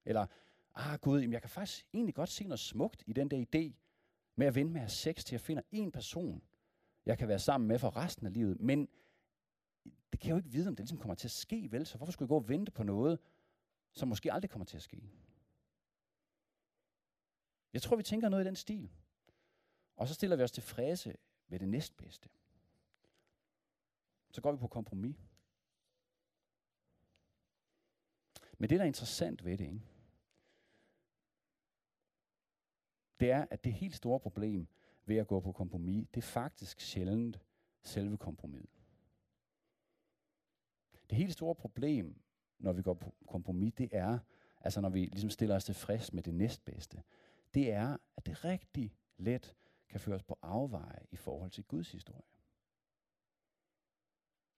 Eller, 0.05 0.25
ah 0.75 0.99
gud, 0.99 1.19
jamen, 1.19 1.33
jeg 1.33 1.41
kan 1.41 1.49
faktisk 1.49 1.87
egentlig 1.93 2.15
godt 2.15 2.29
se 2.29 2.43
noget 2.43 2.59
smukt 2.59 3.03
i 3.07 3.13
den 3.13 3.31
der 3.31 3.37
idé 3.37 3.73
med 4.35 4.47
at 4.47 4.55
vente 4.55 4.73
med 4.73 4.81
at 4.81 4.83
have 4.83 4.89
sex 4.89 5.23
til 5.23 5.35
at 5.35 5.41
finde 5.41 5.63
en 5.71 5.91
person, 5.91 6.43
jeg 7.05 7.17
kan 7.17 7.27
være 7.27 7.39
sammen 7.39 7.67
med 7.67 7.79
for 7.79 7.95
resten 7.95 8.25
af 8.25 8.33
livet. 8.33 8.61
Men 8.61 8.87
det 10.11 10.19
kan 10.19 10.27
jeg 10.27 10.31
jo 10.31 10.37
ikke 10.37 10.51
vide, 10.51 10.67
om 10.67 10.75
det 10.75 10.83
ligesom 10.83 10.97
kommer 10.97 11.15
til 11.15 11.27
at 11.27 11.31
ske, 11.31 11.71
vel? 11.71 11.85
Så 11.85 11.97
hvorfor 11.97 12.11
skulle 12.11 12.25
jeg 12.27 12.29
gå 12.29 12.35
og 12.35 12.49
vente 12.49 12.71
på 12.71 12.83
noget, 12.83 13.19
som 13.93 14.07
måske 14.07 14.33
aldrig 14.33 14.49
kommer 14.49 14.65
til 14.65 14.77
at 14.77 14.83
ske? 14.83 15.03
Jeg 17.73 17.81
tror, 17.81 17.95
vi 17.95 18.03
tænker 18.03 18.29
noget 18.29 18.43
i 18.43 18.47
den 18.47 18.55
stil. 18.55 18.91
Og 19.95 20.07
så 20.07 20.13
stiller 20.13 20.35
vi 20.35 20.43
os 20.43 20.51
til 20.51 20.63
fræse 20.63 21.15
ved 21.47 21.59
det 21.59 21.69
næstbedste 21.69 22.29
så 24.35 24.41
går 24.41 24.51
vi 24.51 24.57
på 24.57 24.67
kompromis. 24.67 25.15
Men 28.57 28.69
det, 28.69 28.77
der 28.77 28.83
er 28.83 28.87
interessant 28.87 29.45
ved 29.45 29.57
det, 29.57 29.65
ikke? 29.65 29.81
det 33.19 33.31
er, 33.31 33.45
at 33.51 33.63
det 33.63 33.73
helt 33.73 33.95
store 33.95 34.19
problem 34.19 34.67
ved 35.05 35.17
at 35.17 35.27
gå 35.27 35.39
på 35.39 35.51
kompromis, 35.51 36.07
det 36.13 36.17
er 36.17 36.27
faktisk 36.27 36.79
sjældent 36.79 37.39
selve 37.83 38.17
kompromiset. 38.17 38.83
Det 41.09 41.17
helt 41.17 41.33
store 41.33 41.55
problem, 41.55 42.21
når 42.59 42.73
vi 42.73 42.81
går 42.81 42.93
på 42.93 43.13
kompromis, 43.27 43.73
det 43.73 43.89
er, 43.91 44.19
altså 44.61 44.81
når 44.81 44.89
vi 44.89 45.05
ligesom 45.05 45.29
stiller 45.29 45.55
os 45.55 45.65
tilfreds 45.65 46.13
med 46.13 46.23
det 46.23 46.33
næstbedste, 46.33 47.03
det 47.53 47.71
er, 47.71 47.97
at 48.17 48.25
det 48.25 48.45
rigtig 48.45 48.95
let 49.17 49.55
kan 49.89 49.99
føres 49.99 50.23
på 50.23 50.39
afveje 50.41 51.05
i 51.11 51.15
forhold 51.15 51.51
til 51.51 51.63
Guds 51.63 51.91
historie. 51.91 52.34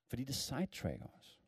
Fordi 0.07 0.23
det 0.23 0.35
sidetracker 0.35 1.07
os. 1.07 1.41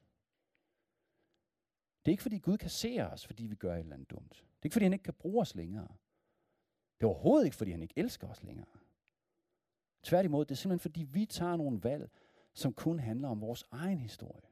Det 2.05 2.11
er 2.11 2.13
ikke 2.13 2.23
fordi 2.23 2.39
Gud 2.39 2.57
kan 2.57 2.69
se 2.69 2.99
os, 3.11 3.25
fordi 3.25 3.43
vi 3.43 3.55
gør 3.55 3.73
et 3.73 3.79
eller 3.79 3.93
andet 3.93 4.09
dumt. 4.09 4.33
Det 4.33 4.41
er 4.41 4.65
ikke 4.65 4.73
fordi 4.73 4.85
han 4.85 4.93
ikke 4.93 5.03
kan 5.03 5.13
bruge 5.13 5.41
os 5.41 5.55
længere. 5.55 5.87
Det 6.97 7.05
er 7.05 7.09
overhovedet 7.09 7.45
ikke 7.45 7.57
fordi 7.57 7.71
han 7.71 7.81
ikke 7.81 7.93
elsker 7.97 8.27
os 8.27 8.43
længere. 8.43 8.79
Tværtimod, 10.03 10.45
det 10.45 10.51
er 10.51 10.55
simpelthen 10.55 10.79
fordi 10.79 11.03
vi 11.03 11.25
tager 11.25 11.55
nogle 11.55 11.83
valg, 11.83 12.09
som 12.53 12.73
kun 12.73 12.99
handler 12.99 13.29
om 13.29 13.41
vores 13.41 13.63
egen 13.71 13.99
historie. 13.99 14.47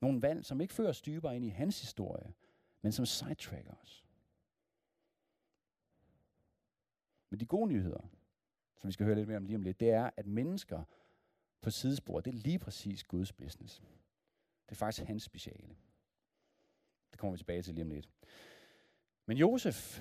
Nogle 0.00 0.22
valg, 0.22 0.44
som 0.44 0.60
ikke 0.60 0.74
fører 0.74 0.88
os 0.88 1.02
dybere 1.02 1.36
ind 1.36 1.44
i 1.44 1.48
hans 1.48 1.80
historie, 1.80 2.34
men 2.82 2.92
som 2.92 3.06
sidetracker 3.06 3.74
os. 3.74 4.04
Men 7.30 7.40
de 7.40 7.46
gode 7.46 7.68
nyheder, 7.68 8.08
som 8.76 8.88
vi 8.88 8.92
skal 8.92 9.06
høre 9.06 9.14
lidt 9.16 9.28
mere 9.28 9.36
om 9.36 9.44
lige 9.44 9.56
om 9.56 9.62
lidt, 9.62 9.80
det 9.80 9.90
er, 9.90 10.10
at 10.16 10.26
mennesker 10.26 10.84
på 11.62 11.70
sidespor, 11.70 12.20
det 12.20 12.34
er 12.34 12.38
lige 12.38 12.58
præcis 12.58 13.04
Guds 13.04 13.32
business. 13.32 13.82
Det 14.66 14.74
er 14.74 14.74
faktisk 14.74 15.06
hans 15.06 15.22
speciale. 15.22 15.76
Det 17.10 17.18
kommer 17.18 17.32
vi 17.32 17.38
tilbage 17.38 17.62
til 17.62 17.74
lige 17.74 17.84
om 17.84 17.90
lidt. 17.90 18.08
Men 19.26 19.36
Josef, 19.36 20.00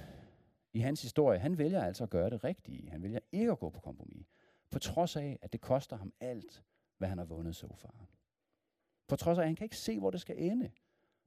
i 0.73 0.79
hans 0.79 1.01
historie, 1.01 1.39
han 1.39 1.57
vælger 1.57 1.83
altså 1.83 2.03
at 2.03 2.09
gøre 2.09 2.29
det 2.29 2.43
rigtige. 2.43 2.89
Han 2.89 3.03
vælger 3.03 3.19
ikke 3.31 3.51
at 3.51 3.59
gå 3.59 3.69
på 3.69 3.79
kompromis. 3.79 4.25
På 4.69 4.79
trods 4.79 5.15
af, 5.15 5.39
at 5.41 5.53
det 5.53 5.61
koster 5.61 5.97
ham 5.97 6.13
alt, 6.19 6.63
hvad 6.97 7.09
han 7.09 7.17
har 7.17 7.25
vundet 7.25 7.55
så 7.55 7.75
far. 7.75 8.05
På 9.07 9.15
trods 9.15 9.37
af, 9.37 9.41
at 9.41 9.47
han 9.47 9.55
kan 9.55 9.65
ikke 9.65 9.77
se, 9.77 9.99
hvor 9.99 10.11
det 10.11 10.21
skal 10.21 10.35
ende. 10.39 10.71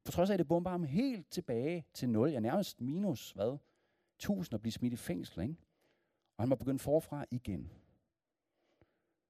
På 0.05 0.13
trods 0.13 0.31
af, 0.31 0.35
at 0.35 0.39
det 0.39 0.49
bomber 0.49 0.71
ham 0.71 0.85
helt 0.85 1.31
tilbage 1.31 1.87
til 1.93 2.09
0. 2.09 2.31
Ja, 2.31 2.41
nærmest 2.41 2.81
minus, 2.81 3.31
hvad? 3.31 3.59
1000 4.17 4.55
at 4.55 4.61
blive 4.61 4.73
smidt 4.73 4.93
i 4.93 4.97
fængsel, 4.97 5.43
ikke? 5.43 5.57
Og 6.37 6.43
han 6.43 6.49
må 6.49 6.55
begynde 6.55 6.79
forfra 6.79 7.25
igen. 7.31 7.71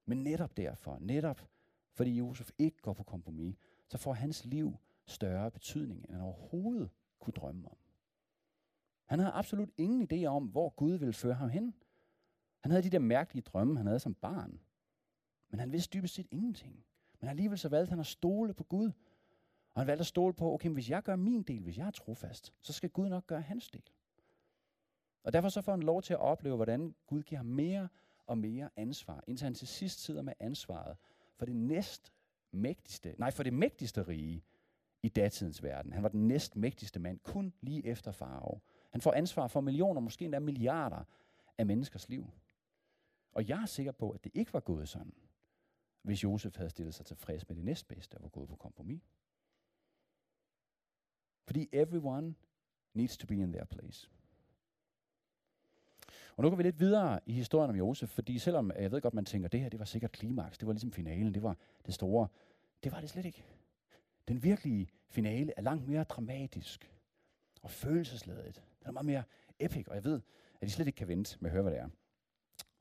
Men 0.06 0.22
netop 0.22 0.56
derfor, 0.56 0.98
netop 0.98 1.48
fordi 1.94 2.10
Josef 2.10 2.50
ikke 2.58 2.78
går 2.78 2.92
på 2.92 3.02
kompromis, 3.02 3.56
så 3.88 3.98
får 3.98 4.12
hans 4.12 4.44
liv 4.44 4.76
større 5.06 5.50
betydning, 5.50 6.04
end 6.04 6.12
han 6.12 6.20
overhovedet 6.20 6.90
kunne 7.18 7.32
drømme 7.32 7.68
om. 7.68 7.76
Han 9.04 9.18
havde 9.18 9.32
absolut 9.32 9.70
ingen 9.76 10.08
idé 10.12 10.26
om, 10.26 10.46
hvor 10.46 10.68
Gud 10.68 10.92
ville 10.92 11.12
føre 11.12 11.34
ham 11.34 11.48
hen. 11.48 11.74
Han 12.60 12.70
havde 12.70 12.82
de 12.82 12.90
der 12.90 12.98
mærkelige 12.98 13.42
drømme, 13.42 13.76
han 13.76 13.86
havde 13.86 14.00
som 14.00 14.14
barn. 14.14 14.60
Men 15.48 15.60
han 15.60 15.72
vidste 15.72 15.98
dybest 15.98 16.14
set 16.14 16.26
ingenting. 16.30 16.84
Men 17.20 17.30
alligevel 17.30 17.58
så 17.58 17.68
valgte 17.68 17.90
han 17.90 18.00
at 18.00 18.06
stole 18.06 18.54
på 18.54 18.64
Gud. 18.64 18.90
Og 19.74 19.80
han 19.80 19.86
valgte 19.86 20.02
at 20.02 20.06
stole 20.06 20.34
på, 20.34 20.52
okay, 20.52 20.70
hvis 20.70 20.90
jeg 20.90 21.02
gør 21.02 21.16
min 21.16 21.42
del, 21.42 21.62
hvis 21.62 21.78
jeg 21.78 21.86
er 21.86 21.90
trofast, 21.90 22.54
så 22.60 22.72
skal 22.72 22.90
Gud 22.90 23.08
nok 23.08 23.26
gøre 23.26 23.40
hans 23.40 23.70
del. 23.70 23.90
Og 25.22 25.32
derfor 25.32 25.48
så 25.48 25.62
får 25.62 25.72
han 25.72 25.82
lov 25.82 26.02
til 26.02 26.12
at 26.14 26.20
opleve, 26.20 26.56
hvordan 26.56 26.94
Gud 27.06 27.22
giver 27.22 27.38
ham 27.38 27.46
mere 27.46 27.88
og 28.26 28.38
mere 28.38 28.70
ansvar, 28.76 29.24
indtil 29.26 29.44
han 29.44 29.54
til 29.54 29.68
sidst 29.68 30.00
sidder 30.00 30.22
med 30.22 30.32
ansvaret 30.40 30.96
for 31.36 31.46
det 31.46 31.56
næst 31.56 32.12
mægtigste, 32.52 33.14
nej, 33.18 33.30
for 33.30 33.42
det 33.42 33.52
mægtigste 33.52 34.02
rige 34.02 34.44
i 35.02 35.08
datidens 35.08 35.62
verden. 35.62 35.92
Han 35.92 36.02
var 36.02 36.08
den 36.08 36.28
næst 36.28 36.56
mægtigste 36.56 37.00
mand, 37.00 37.18
kun 37.18 37.54
lige 37.60 37.86
efter 37.86 38.12
farve. 38.12 38.60
Han 38.90 39.00
får 39.00 39.12
ansvar 39.12 39.46
for 39.46 39.60
millioner, 39.60 40.00
måske 40.00 40.24
endda 40.24 40.38
milliarder 40.38 41.04
af 41.58 41.66
menneskers 41.66 42.08
liv. 42.08 42.30
Og 43.32 43.48
jeg 43.48 43.62
er 43.62 43.66
sikker 43.66 43.92
på, 43.92 44.10
at 44.10 44.24
det 44.24 44.32
ikke 44.34 44.52
var 44.52 44.60
gået 44.60 44.88
sådan, 44.88 45.14
hvis 46.02 46.24
Josef 46.24 46.56
havde 46.56 46.70
stillet 46.70 46.94
sig 46.94 47.06
tilfreds 47.06 47.48
med 47.48 47.56
det 47.56 47.64
næstbedste 47.64 48.14
og 48.14 48.22
var 48.22 48.28
gået 48.28 48.48
på 48.48 48.56
kompromis. 48.56 49.02
Fordi 51.46 51.68
everyone 51.72 52.34
needs 52.94 53.16
to 53.16 53.26
be 53.26 53.34
in 53.34 53.52
their 53.52 53.64
place. 53.64 54.10
Og 56.36 56.42
nu 56.42 56.48
går 56.48 56.56
vi 56.56 56.62
lidt 56.62 56.80
videre 56.80 57.20
i 57.26 57.32
historien 57.32 57.70
om 57.70 57.76
Josef, 57.76 58.08
fordi 58.08 58.38
selvom 58.38 58.72
øh, 58.76 58.82
jeg 58.82 58.92
ved 58.92 59.00
godt, 59.00 59.14
man 59.14 59.24
tænker, 59.24 59.48
det 59.48 59.60
her 59.60 59.68
det 59.68 59.78
var 59.78 59.84
sikkert 59.84 60.12
klimaks, 60.12 60.58
det 60.58 60.66
var 60.66 60.72
ligesom 60.72 60.92
finalen, 60.92 61.34
det 61.34 61.42
var 61.42 61.56
det 61.86 61.94
store, 61.94 62.28
det 62.84 62.92
var 62.92 63.00
det 63.00 63.10
slet 63.10 63.24
ikke. 63.24 63.44
Den 64.28 64.42
virkelige 64.42 64.88
finale 65.08 65.52
er 65.56 65.62
langt 65.62 65.88
mere 65.88 66.04
dramatisk 66.04 66.92
og 67.62 67.70
følelsesladet. 67.70 68.62
Den 68.80 68.88
er 68.88 68.92
meget 68.92 69.06
mere 69.06 69.22
epic, 69.58 69.88
og 69.88 69.94
jeg 69.94 70.04
ved, 70.04 70.20
at 70.60 70.68
I 70.68 70.70
slet 70.70 70.86
ikke 70.86 70.96
kan 70.96 71.08
vente 71.08 71.36
med 71.40 71.50
at 71.50 71.52
høre, 71.52 71.62
hvad 71.62 71.72
det 71.72 71.80
er. 71.80 71.88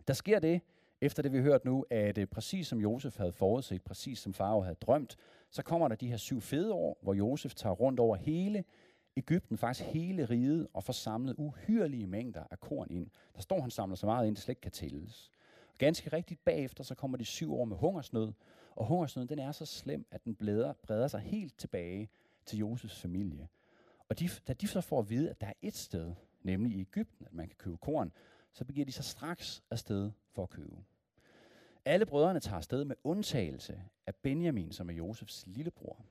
Der 0.08 0.14
sker 0.14 0.40
det, 0.40 0.62
efter 1.02 1.24
det 1.24 1.32
vi 1.32 1.38
har 1.38 1.44
hørt 1.44 1.66
nu, 1.66 1.86
at 1.90 2.18
uh, 2.18 2.26
præcis 2.26 2.68
som 2.68 2.82
Josef 2.82 3.18
havde 3.18 3.32
forudset, 3.32 3.82
præcis 3.82 4.20
som 4.20 4.34
Farve 4.34 4.64
havde 4.64 4.78
drømt, 4.82 5.18
så 5.50 5.64
kommer 5.64 5.88
der 5.88 5.96
de 5.96 6.08
her 6.08 6.18
syv 6.18 6.42
fede 6.42 6.74
år, 6.74 7.00
hvor 7.02 7.14
Josef 7.14 7.56
tager 7.56 7.74
rundt 7.74 8.00
over 8.00 8.16
hele 8.16 8.64
Ægypten, 9.18 9.58
faktisk 9.58 9.90
hele 9.90 10.26
riget, 10.26 10.68
og 10.74 10.84
får 10.84 10.94
samlet 10.94 11.36
uhyrelige 11.38 12.08
mængder 12.08 12.44
af 12.52 12.60
korn 12.60 12.88
ind. 12.92 13.10
Der 13.36 13.42
står, 13.42 13.62
han 13.62 13.72
samler 13.72 13.96
så 13.96 14.06
meget 14.06 14.28
ind, 14.28 14.36
det 14.36 14.44
slet 14.44 14.52
ikke 14.52 14.62
kan 14.62 14.72
tælles. 14.72 15.32
Og 15.72 15.78
ganske 15.78 16.14
rigtigt 16.14 16.46
bagefter, 16.46 16.84
så 16.84 16.96
kommer 16.96 17.18
de 17.18 17.26
syv 17.26 17.54
år 17.54 17.66
med 17.66 17.78
hungersnød, 17.78 18.34
og 18.76 18.86
hungersnøden 18.86 19.30
den 19.30 19.40
er 19.40 19.52
så 19.52 19.66
slem, 19.66 20.06
at 20.12 20.24
den 20.26 20.36
blæder, 20.36 20.74
breder 20.74 21.08
sig 21.08 21.20
helt 21.20 21.58
tilbage 21.58 22.10
til 22.46 22.60
Josefs 22.60 23.02
familie. 23.02 23.48
Og 24.10 24.20
de, 24.20 24.30
da 24.48 24.54
de 24.54 24.68
så 24.68 24.82
får 24.82 25.00
at 25.00 25.10
vide, 25.10 25.30
at 25.30 25.42
der 25.42 25.48
er 25.48 25.54
et 25.62 25.76
sted, 25.76 26.14
nemlig 26.44 26.78
i 26.78 26.82
Ægypten, 26.82 27.26
at 27.26 27.34
man 27.34 27.48
kan 27.48 27.56
købe 27.58 27.78
korn, 27.78 28.12
så 28.54 28.66
begiver 28.66 28.86
de 28.86 28.92
sig 28.92 29.06
straks 29.06 29.64
afsted 29.72 30.12
for 30.32 30.44
at 30.44 30.50
købe. 30.50 30.76
Alle 31.86 32.06
brødrene 32.06 32.40
tager 32.40 32.58
afsted 32.58 32.86
med 32.86 32.96
undtagelse 33.04 33.82
af 34.08 34.16
Benjamin, 34.16 34.72
som 34.72 34.90
er 34.90 34.94
Josefs 34.94 35.48
lillebror 35.48 36.06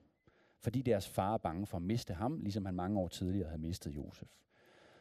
fordi 0.62 0.82
deres 0.82 1.08
far 1.08 1.34
er 1.34 1.38
bange 1.38 1.66
for 1.66 1.76
at 1.76 1.82
miste 1.82 2.14
ham, 2.14 2.40
ligesom 2.40 2.64
han 2.64 2.74
mange 2.74 3.00
år 3.00 3.08
tidligere 3.08 3.48
havde 3.48 3.62
mistet 3.62 3.96
Josef. 3.96 4.28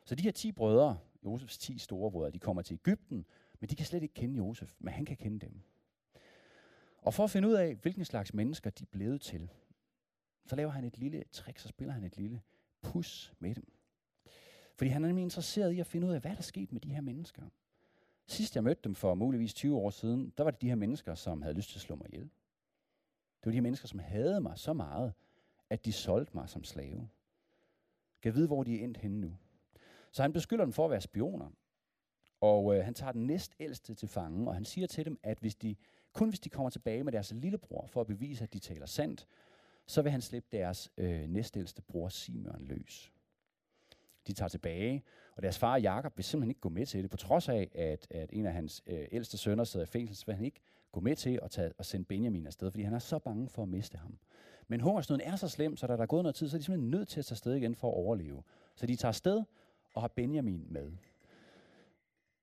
Så 0.06 0.16
de 0.16 0.24
her 0.24 0.32
10 0.32 0.52
brødre, 0.52 0.98
Josefs 1.26 1.58
10 1.58 1.78
store 1.78 2.12
brødre, 2.12 2.32
de 2.32 2.40
kommer 2.40 2.62
til 2.62 2.74
Ægypten, 2.74 3.26
men 3.60 3.70
de 3.70 3.76
kan 3.76 3.86
slet 3.86 4.04
ikke 4.04 4.14
kende 4.14 4.36
Josef, 4.38 4.76
men 4.80 4.94
han 4.94 5.06
kan 5.06 5.18
kende 5.18 5.40
dem. 5.40 5.62
Og 6.98 7.14
for 7.14 7.24
at 7.24 7.30
finde 7.30 7.48
ud 7.48 7.54
af, 7.54 7.76
hvilken 7.76 8.06
slags 8.06 8.34
mennesker 8.34 8.70
de 8.70 8.84
er 8.84 8.92
blevet 8.92 9.22
til, 9.22 9.52
så 10.46 10.56
laver 10.56 10.72
han 10.72 10.84
et 10.84 10.98
lille 10.98 11.24
trick, 11.32 11.60
så 11.60 11.68
spiller 11.68 11.94
han 11.94 12.04
et 12.04 12.18
lille 12.18 12.42
pus 12.82 13.34
med 13.40 13.56
dem. 13.56 13.72
Fordi 14.76 14.90
han 14.90 15.04
er 15.04 15.08
nemlig 15.08 15.24
interesseret 15.24 15.72
i 15.72 15.80
at 15.80 15.88
finde 15.88 16.08
ud 16.08 16.14
af, 16.14 16.22
hvad 16.22 16.32
der 16.32 16.38
er 16.38 16.42
sket 16.42 16.72
med 16.72 16.82
de 16.82 16.94
her 16.94 17.02
mennesker. 17.02 17.44
Sidst 18.28 18.56
jeg 18.56 18.64
mødte 18.64 18.82
dem 18.84 18.96
for 18.96 19.16
muligvis 19.16 19.54
20 19.54 19.78
år 19.78 19.90
siden, 19.90 20.34
der 20.38 20.44
var 20.44 20.52
det 20.52 20.62
de 20.62 20.68
her 20.68 20.76
mennesker, 20.76 21.16
som 21.16 21.42
havde 21.42 21.56
lyst 21.56 21.70
til 21.70 21.78
at 21.78 21.82
slå 21.82 21.96
mig 21.96 22.08
ihjel. 22.08 22.24
Det 22.24 23.46
var 23.46 23.52
de 23.52 23.58
her 23.58 23.62
mennesker, 23.62 23.88
som 23.88 24.00
havde 24.00 24.42
mig 24.42 24.58
så 24.58 24.74
meget, 24.74 25.14
at 25.72 25.86
de 25.86 25.92
solgte 25.92 26.38
mig 26.38 26.50
som 26.50 26.64
slave. 26.64 27.10
Kan 28.22 28.36
vide, 28.36 28.48
hvor 28.48 28.64
de 28.64 28.80
er 28.80 28.84
endt 28.84 28.98
henne 28.98 29.22
nu. 29.22 29.38
Så 30.12 30.22
han 30.22 30.34
beskylder 30.34 30.66
dem 30.66 30.74
for 30.74 30.86
at 30.86 30.92
være 30.92 31.02
spioner. 31.02 31.50
Og 32.42 32.76
øh, 32.76 32.86
han 32.86 32.94
tager 32.94 33.12
den 33.12 33.28
næstældste 33.28 33.94
til 33.94 34.08
fange, 34.08 34.48
og 34.48 34.54
han 34.54 34.66
siger 34.66 34.88
til 34.88 35.06
dem, 35.06 35.20
at 35.24 35.38
hvis 35.40 35.56
de, 35.56 35.76
kun 36.14 36.30
hvis 36.30 36.40
de 36.40 36.50
kommer 36.50 36.70
tilbage 36.70 37.04
med 37.04 37.12
deres 37.12 37.32
lillebror 37.32 37.88
for 37.88 38.02
at 38.02 38.08
bevise, 38.08 38.44
at 38.44 38.54
de 38.54 38.60
taler 38.60 38.86
sandt, 38.86 39.28
så 39.88 40.02
vil 40.02 40.12
han 40.12 40.22
slippe 40.22 40.58
deres 40.58 40.92
øh, 40.98 41.30
næstældste 41.30 41.82
bror 41.82 42.10
Simon 42.10 42.66
løs. 42.66 43.12
De 44.28 44.34
tager 44.34 44.50
tilbage, 44.50 45.04
og 45.36 45.44
deres 45.44 45.60
far 45.60 45.78
Jakob 45.78 46.18
vil 46.18 46.24
simpelthen 46.24 46.52
ikke 46.52 46.62
gå 46.62 46.70
med 46.70 46.86
til 46.86 47.04
det, 47.04 47.12
på 47.12 47.18
trods 47.18 47.50
af, 47.50 47.72
at, 47.76 48.08
at 48.10 48.30
en 48.34 48.46
af 48.46 48.54
hans 48.54 48.84
øh, 48.86 49.08
ældste 49.12 49.38
sønner 49.38 49.64
sidder 49.64 49.86
i 49.86 49.90
fængsel, 49.90 50.16
så 50.16 50.26
vil 50.26 50.36
han 50.36 50.46
ikke 50.46 50.62
gå 50.92 51.00
med 51.00 51.16
til 51.16 51.40
at, 51.44 51.52
tage, 51.52 51.74
at 51.80 51.86
sende 51.86 52.06
Benjamin 52.06 52.48
afsted, 52.48 52.72
fordi 52.72 52.84
han 52.84 52.94
er 52.94 53.00
så 53.00 53.20
bange 53.20 53.50
for 53.50 53.64
at 53.64 53.70
miste 53.70 53.98
ham. 53.98 54.18
Men 54.68 54.82
hungersnøden 54.82 55.22
er 55.22 55.36
så 55.36 55.48
slem, 55.48 55.78
så 55.78 55.88
da 55.88 55.94
der 55.94 56.02
er 56.02 56.06
gået 56.06 56.24
noget 56.24 56.36
tid, 56.36 56.50
så 56.50 56.58
er 56.58 56.60
de 56.60 56.64
simpelthen 56.64 56.92
nødt 56.92 57.08
til 57.08 57.20
at 57.20 57.26
tage 57.26 57.34
afsted 57.34 57.54
igen 57.54 57.76
for 57.76 57.88
at 57.88 57.94
overleve. 57.94 58.44
Så 58.76 58.86
de 58.86 58.96
tager 58.96 59.10
afsted 59.10 59.44
og 59.94 60.02
har 60.02 60.08
Benjamin 60.08 60.66
med. 60.70 60.92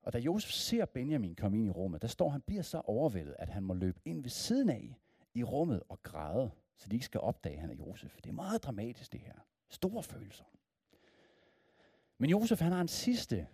Og 0.03 0.13
da 0.13 0.19
Josef 0.19 0.51
ser 0.51 0.85
Benjamin 0.85 1.35
komme 1.35 1.59
ind 1.59 1.67
i 1.67 1.71
rummet, 1.71 2.03
der 2.03 2.09
står 2.09 2.29
han 2.29 2.41
bliver 2.41 2.63
så 2.63 2.81
overvældet, 2.85 3.37
at 3.39 3.49
han 3.49 3.63
må 3.63 3.75
løbe 3.75 4.01
ind 4.05 4.23
ved 4.23 4.31
siden 4.31 4.71
af 4.71 4.97
i 5.35 5.45
rummet 5.45 5.83
og 5.89 6.03
græde, 6.03 6.51
så 6.77 6.89
de 6.89 6.97
ikke 6.97 7.05
skal 7.05 7.21
opdage, 7.21 7.55
at 7.55 7.61
han 7.61 7.71
er 7.71 7.75
Josef. 7.75 8.17
Det 8.17 8.31
er 8.31 8.35
meget 8.35 8.63
dramatisk 8.63 9.13
det 9.13 9.21
her. 9.21 9.35
Store 9.69 10.03
følelser. 10.03 10.45
Men 12.19 12.31
Josef 12.31 12.61
han 12.61 12.73
har 12.73 12.81
en 12.81 12.89
sidste 12.89 13.47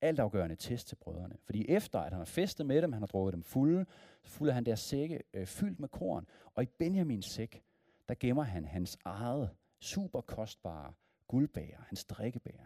altafgørende 0.00 0.56
test 0.56 0.88
til 0.88 0.96
brødrene. 0.96 1.36
Fordi 1.44 1.66
efter 1.68 1.98
at 1.98 2.12
han 2.12 2.18
har 2.18 2.24
festet 2.24 2.66
med 2.66 2.82
dem, 2.82 2.92
han 2.92 3.02
har 3.02 3.06
drukket 3.06 3.32
dem 3.32 3.42
fulde, 3.42 3.86
så 4.24 4.30
fulde 4.30 4.52
han 4.52 4.66
deres 4.66 4.80
sække 4.80 5.22
øh, 5.34 5.46
fyldt 5.46 5.80
med 5.80 5.88
korn. 5.88 6.26
Og 6.54 6.62
i 6.62 6.66
Benjamins 6.66 7.26
sæk, 7.26 7.62
der 8.08 8.14
gemmer 8.20 8.42
han 8.42 8.64
hans 8.64 8.98
eget 9.04 9.50
super 9.80 10.20
kostbare 10.20 10.92
guldbæger, 11.28 11.78
hans 11.86 12.04
drikkebæger. 12.04 12.64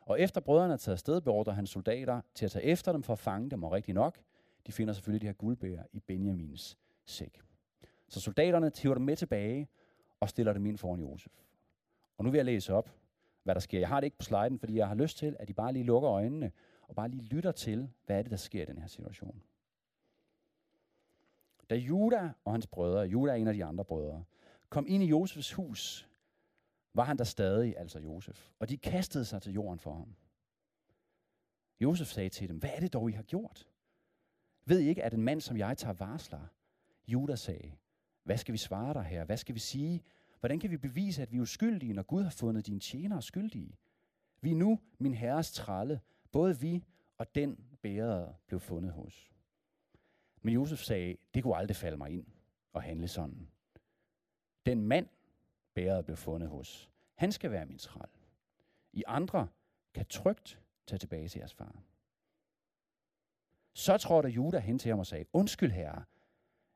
Og 0.00 0.20
efter 0.20 0.40
brødrene 0.40 0.72
er 0.72 0.76
taget 0.76 0.94
afsted, 0.94 1.20
beordrer 1.20 1.52
han 1.52 1.66
soldater 1.66 2.20
til 2.34 2.44
at 2.44 2.50
tage 2.50 2.64
efter 2.64 2.92
dem 2.92 3.02
for 3.02 3.12
at 3.12 3.18
fange 3.18 3.50
dem, 3.50 3.62
og 3.62 3.72
rigtig 3.72 3.94
nok, 3.94 4.18
de 4.66 4.72
finder 4.72 4.94
selvfølgelig 4.94 5.20
de 5.20 5.26
her 5.26 5.32
guldbæger 5.32 5.82
i 5.92 6.00
Benjamins 6.00 6.78
sæk. 7.04 7.40
Så 8.08 8.20
soldaterne 8.20 8.70
tiver 8.70 8.94
dem 8.94 9.04
med 9.04 9.16
tilbage 9.16 9.68
og 10.20 10.28
stiller 10.28 10.52
dem 10.52 10.66
ind 10.66 10.78
foran 10.78 11.00
Josef. 11.00 11.32
Og 12.18 12.24
nu 12.24 12.30
vil 12.30 12.38
jeg 12.38 12.44
læse 12.44 12.74
op, 12.74 12.90
hvad 13.46 13.54
der 13.54 13.60
sker. 13.60 13.78
Jeg 13.78 13.88
har 13.88 14.00
det 14.00 14.04
ikke 14.04 14.18
på 14.18 14.24
sliden, 14.24 14.58
fordi 14.58 14.76
jeg 14.76 14.88
har 14.88 14.94
lyst 14.94 15.18
til, 15.18 15.36
at 15.38 15.48
de 15.48 15.54
bare 15.54 15.72
lige 15.72 15.84
lukker 15.84 16.10
øjnene 16.10 16.52
og 16.82 16.94
bare 16.94 17.08
lige 17.08 17.22
lytter 17.22 17.52
til, 17.52 17.90
hvad 18.06 18.18
er 18.18 18.22
det, 18.22 18.30
der 18.30 18.36
sker 18.36 18.62
i 18.62 18.64
den 18.64 18.78
her 18.78 18.86
situation. 18.86 19.42
Da 21.70 21.74
Juda 21.74 22.32
og 22.44 22.52
hans 22.52 22.66
brødre, 22.66 23.00
Juda 23.00 23.32
er 23.32 23.36
en 23.36 23.48
af 23.48 23.54
de 23.54 23.64
andre 23.64 23.84
brødre, 23.84 24.24
kom 24.68 24.86
ind 24.88 25.02
i 25.02 25.06
Josefs 25.06 25.52
hus, 25.52 26.08
var 26.94 27.04
han 27.04 27.18
der 27.18 27.24
stadig, 27.24 27.78
altså 27.78 27.98
Josef. 27.98 28.50
Og 28.58 28.68
de 28.68 28.76
kastede 28.76 29.24
sig 29.24 29.42
til 29.42 29.52
jorden 29.52 29.78
for 29.78 29.94
ham. 29.94 30.16
Josef 31.80 32.06
sagde 32.06 32.28
til 32.28 32.48
dem, 32.48 32.58
hvad 32.58 32.70
er 32.74 32.80
det 32.80 32.92
dog, 32.92 33.10
I 33.10 33.12
har 33.12 33.22
gjort? 33.22 33.68
Ved 34.64 34.80
I 34.80 34.88
ikke, 34.88 35.04
at 35.04 35.14
en 35.14 35.22
mand 35.22 35.40
som 35.40 35.56
jeg 35.56 35.78
tager 35.78 35.94
varsler? 35.94 36.46
Judas 37.06 37.40
sagde, 37.40 37.72
hvad 38.22 38.38
skal 38.38 38.52
vi 38.52 38.58
svare 38.58 38.94
dig 38.94 39.02
her? 39.02 39.24
Hvad 39.24 39.36
skal 39.36 39.54
vi 39.54 39.60
sige? 39.60 40.02
Hvordan 40.46 40.60
kan 40.60 40.70
vi 40.70 40.76
bevise, 40.76 41.22
at 41.22 41.32
vi 41.32 41.36
er 41.36 41.40
uskyldige, 41.40 41.92
når 41.92 42.02
Gud 42.02 42.22
har 42.22 42.30
fundet 42.30 42.66
dine 42.66 42.80
tjenere 42.80 43.22
skyldige? 43.22 43.76
Vi 44.40 44.50
er 44.50 44.56
nu 44.56 44.80
min 44.98 45.14
herres 45.14 45.52
tralle. 45.52 46.00
Både 46.32 46.60
vi 46.60 46.84
og 47.18 47.34
den 47.34 47.56
bærede 47.82 48.34
blev 48.46 48.60
fundet 48.60 48.92
hos. 48.92 49.32
Men 50.42 50.54
Josef 50.54 50.78
sagde, 50.78 51.16
det 51.34 51.42
kunne 51.42 51.56
aldrig 51.56 51.76
falde 51.76 51.96
mig 51.96 52.10
ind 52.10 52.26
og 52.72 52.82
handle 52.82 53.08
sådan. 53.08 53.48
Den 54.66 54.82
mand, 54.82 55.08
bæret 55.74 56.04
blev 56.04 56.16
fundet 56.16 56.48
hos, 56.48 56.90
han 57.14 57.32
skal 57.32 57.50
være 57.50 57.66
min 57.66 57.78
træl. 57.78 58.08
I 58.92 59.04
andre 59.06 59.48
kan 59.94 60.06
trygt 60.06 60.60
tage 60.86 60.98
tilbage 60.98 61.28
til 61.28 61.38
jeres 61.38 61.54
far. 61.54 61.82
Så 63.74 63.98
trådte 63.98 64.28
Juda 64.28 64.58
hen 64.58 64.78
til 64.78 64.88
ham 64.88 64.98
og 64.98 65.06
sagde, 65.06 65.24
undskyld 65.32 65.70
herre, 65.70 66.04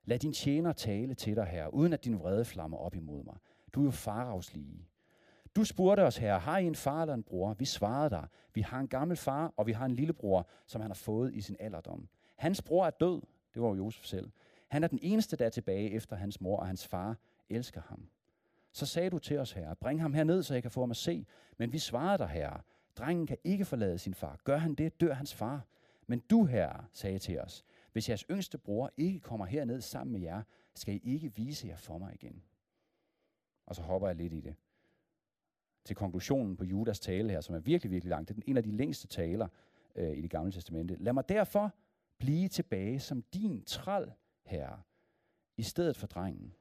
lad 0.05 0.19
din 0.19 0.33
tjener 0.33 0.73
tale 0.73 1.15
til 1.15 1.37
dig 1.37 1.47
herre, 1.47 1.75
uden 1.75 1.93
at 1.93 2.05
din 2.05 2.19
vrede 2.19 2.45
flammer 2.45 2.79
op 2.79 2.95
imod 2.95 3.25
mig. 3.25 3.37
Du 3.73 3.81
er 3.81 3.85
jo 3.85 3.91
faraos 3.91 4.55
lige. 4.55 4.89
Du 5.57 5.65
spurgte 5.65 6.01
os, 6.01 6.17
her, 6.17 6.39
har 6.39 6.59
I 6.59 6.67
en 6.67 6.75
far 6.75 7.03
eller 7.03 7.15
en 7.15 7.23
bror? 7.23 7.55
Vi 7.55 7.65
svarede 7.65 8.11
dig, 8.11 8.27
vi 8.55 8.61
har 8.61 8.81
en 8.81 8.89
gammel 8.89 9.17
far, 9.17 9.55
og 9.57 9.67
vi 9.67 9.73
har 9.73 9.87
en 9.87 9.95
lillebror, 9.95 10.49
som 10.67 10.81
han 10.81 10.91
har 10.91 10.95
fået 10.95 11.35
i 11.35 11.41
sin 11.41 11.57
alderdom. 11.61 12.09
Hans 12.37 12.63
bror 12.63 12.87
er 12.87 12.91
død, 12.91 13.23
det 13.55 13.63
var 13.63 13.69
jo 13.69 13.75
Josef 13.75 14.05
selv. 14.05 14.31
Han 14.69 14.85
er 14.85 14.89
den 14.89 14.99
eneste, 15.03 15.37
der 15.37 15.47
er 15.47 15.51
tilbage 15.51 15.91
efter 15.91 16.17
hans 16.17 16.41
mor, 16.41 16.57
og 16.57 16.67
hans 16.67 16.87
far 16.87 17.17
elsker 17.49 17.81
ham. 17.89 18.09
Så 18.73 18.87
sagde 18.87 19.11
du 19.11 19.19
til 19.19 19.39
os, 19.39 19.53
herre, 19.53 19.77
bring 19.77 20.01
ham 20.01 20.15
herned, 20.15 20.43
så 20.43 20.55
jeg 20.55 20.63
kan 20.63 20.71
få 20.71 20.81
ham 20.81 20.91
at 20.91 20.97
se. 20.97 21.27
Men 21.59 21.73
vi 21.73 21.79
svarede 21.79 22.19
dig, 22.19 22.29
herre, 22.29 22.61
drengen 22.97 23.27
kan 23.27 23.37
ikke 23.45 23.65
forlade 23.65 23.99
sin 23.99 24.15
far. 24.15 24.41
Gør 24.45 24.57
han 24.57 24.75
det, 24.75 25.01
dør 25.01 25.15
hans 25.15 25.35
far. 25.35 25.67
Men 26.07 26.19
du, 26.19 26.45
herre, 26.45 26.85
sagde 26.93 27.19
til 27.19 27.41
os, 27.41 27.65
hvis 27.93 28.09
jeres 28.09 28.25
yngste 28.31 28.59
bror 28.59 28.91
ikke 28.97 29.21
kommer 29.21 29.47
herned 29.47 29.81
sammen 29.81 30.13
med 30.13 30.21
jer, 30.21 30.43
skal 30.75 30.95
I 30.95 31.01
ikke 31.05 31.35
vise 31.35 31.69
jer 31.69 31.77
for 31.77 31.99
mig 31.99 32.15
igen. 32.15 32.43
Og 33.71 33.77
så 33.77 33.83
hopper 33.83 34.09
jeg 34.09 34.17
lidt 34.17 34.33
i 34.33 34.41
det. 34.41 34.55
Til 35.85 35.97
konklusionen 35.97 36.57
på 36.57 36.65
Judas 36.65 37.01
tale 37.01 37.31
her, 37.31 37.41
som 37.41 37.55
er 37.55 37.59
virkelig, 37.59 37.91
virkelig 37.91 38.11
lang. 38.11 38.29
Det 38.29 38.39
er 38.39 38.43
en 38.47 38.57
af 38.57 38.63
de 38.63 38.77
længste 38.77 39.07
taler 39.07 39.49
øh, 39.95 40.17
i 40.17 40.21
det 40.21 40.31
gamle 40.31 40.53
testamente. 40.53 40.97
Lad 41.01 41.13
mig 41.13 41.29
derfor 41.29 41.75
blive 42.19 42.49
tilbage 42.49 43.01
som 43.01 43.23
din 43.23 43.65
træl, 43.65 44.13
herre, 44.43 44.83
i 45.57 45.63
stedet 45.63 45.97
for 45.97 46.07
drengen, 46.07 46.55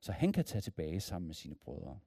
så 0.00 0.12
han 0.12 0.32
kan 0.32 0.44
tage 0.44 0.62
tilbage 0.62 1.00
sammen 1.00 1.26
med 1.26 1.34
sine 1.34 1.54
brødre. 1.54 1.98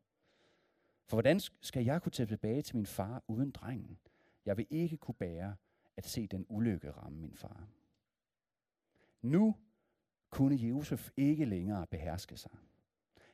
For 1.06 1.16
hvordan 1.16 1.40
skal 1.40 1.86
jeg 1.86 2.02
kunne 2.02 2.12
tage 2.12 2.28
tilbage 2.28 2.62
til 2.62 2.76
min 2.76 2.86
far 2.86 3.24
uden 3.28 3.52
drengen? 3.52 3.98
Jeg 4.46 4.58
vil 4.58 4.68
ikke 4.70 4.98
kunne 4.98 5.16
bære 5.16 5.56
at 5.98 6.08
se 6.08 6.28
den 6.28 6.46
ulykke 6.50 6.92
ramme 6.92 7.20
min 7.20 7.36
far. 7.36 7.68
Nu 9.22 9.56
kunne 10.30 10.56
Josef 10.56 11.10
ikke 11.18 11.46
længere 11.46 11.88
beherske 11.88 12.38
sig. 12.38 12.52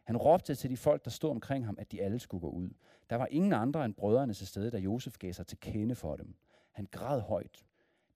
Han 0.05 0.17
råbte 0.17 0.55
til 0.55 0.69
de 0.69 0.77
folk, 0.77 1.05
der 1.05 1.11
stod 1.11 1.29
omkring 1.29 1.65
ham, 1.65 1.75
at 1.79 1.91
de 1.91 2.01
alle 2.01 2.19
skulle 2.19 2.41
gå 2.41 2.49
ud. 2.49 2.69
Der 3.09 3.15
var 3.15 3.27
ingen 3.31 3.53
andre 3.53 3.85
end 3.85 3.93
brødrene 3.93 4.33
til 4.33 4.47
stede, 4.47 4.71
da 4.71 4.77
Josef 4.77 5.17
gav 5.17 5.33
sig 5.33 5.47
til 5.47 5.59
kende 5.59 5.95
for 5.95 6.15
dem. 6.15 6.35
Han 6.71 6.87
græd 6.91 7.21
højt. 7.21 7.65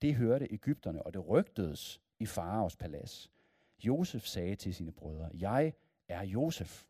Det 0.01 0.15
hørte 0.15 0.47
Ægypterne, 0.51 1.03
og 1.03 1.13
det 1.13 1.29
rygtedes 1.29 2.01
i 2.19 2.25
faraos 2.25 2.75
palads. 2.75 3.31
Josef 3.79 4.25
sagde 4.25 4.55
til 4.55 4.75
sine 4.75 4.91
brødre, 4.91 5.29
jeg 5.33 5.73
er 6.07 6.23
Josef. 6.23 6.85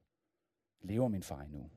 Lever 0.81 1.07
min 1.07 1.23
far 1.23 1.41
endnu? 1.41 1.69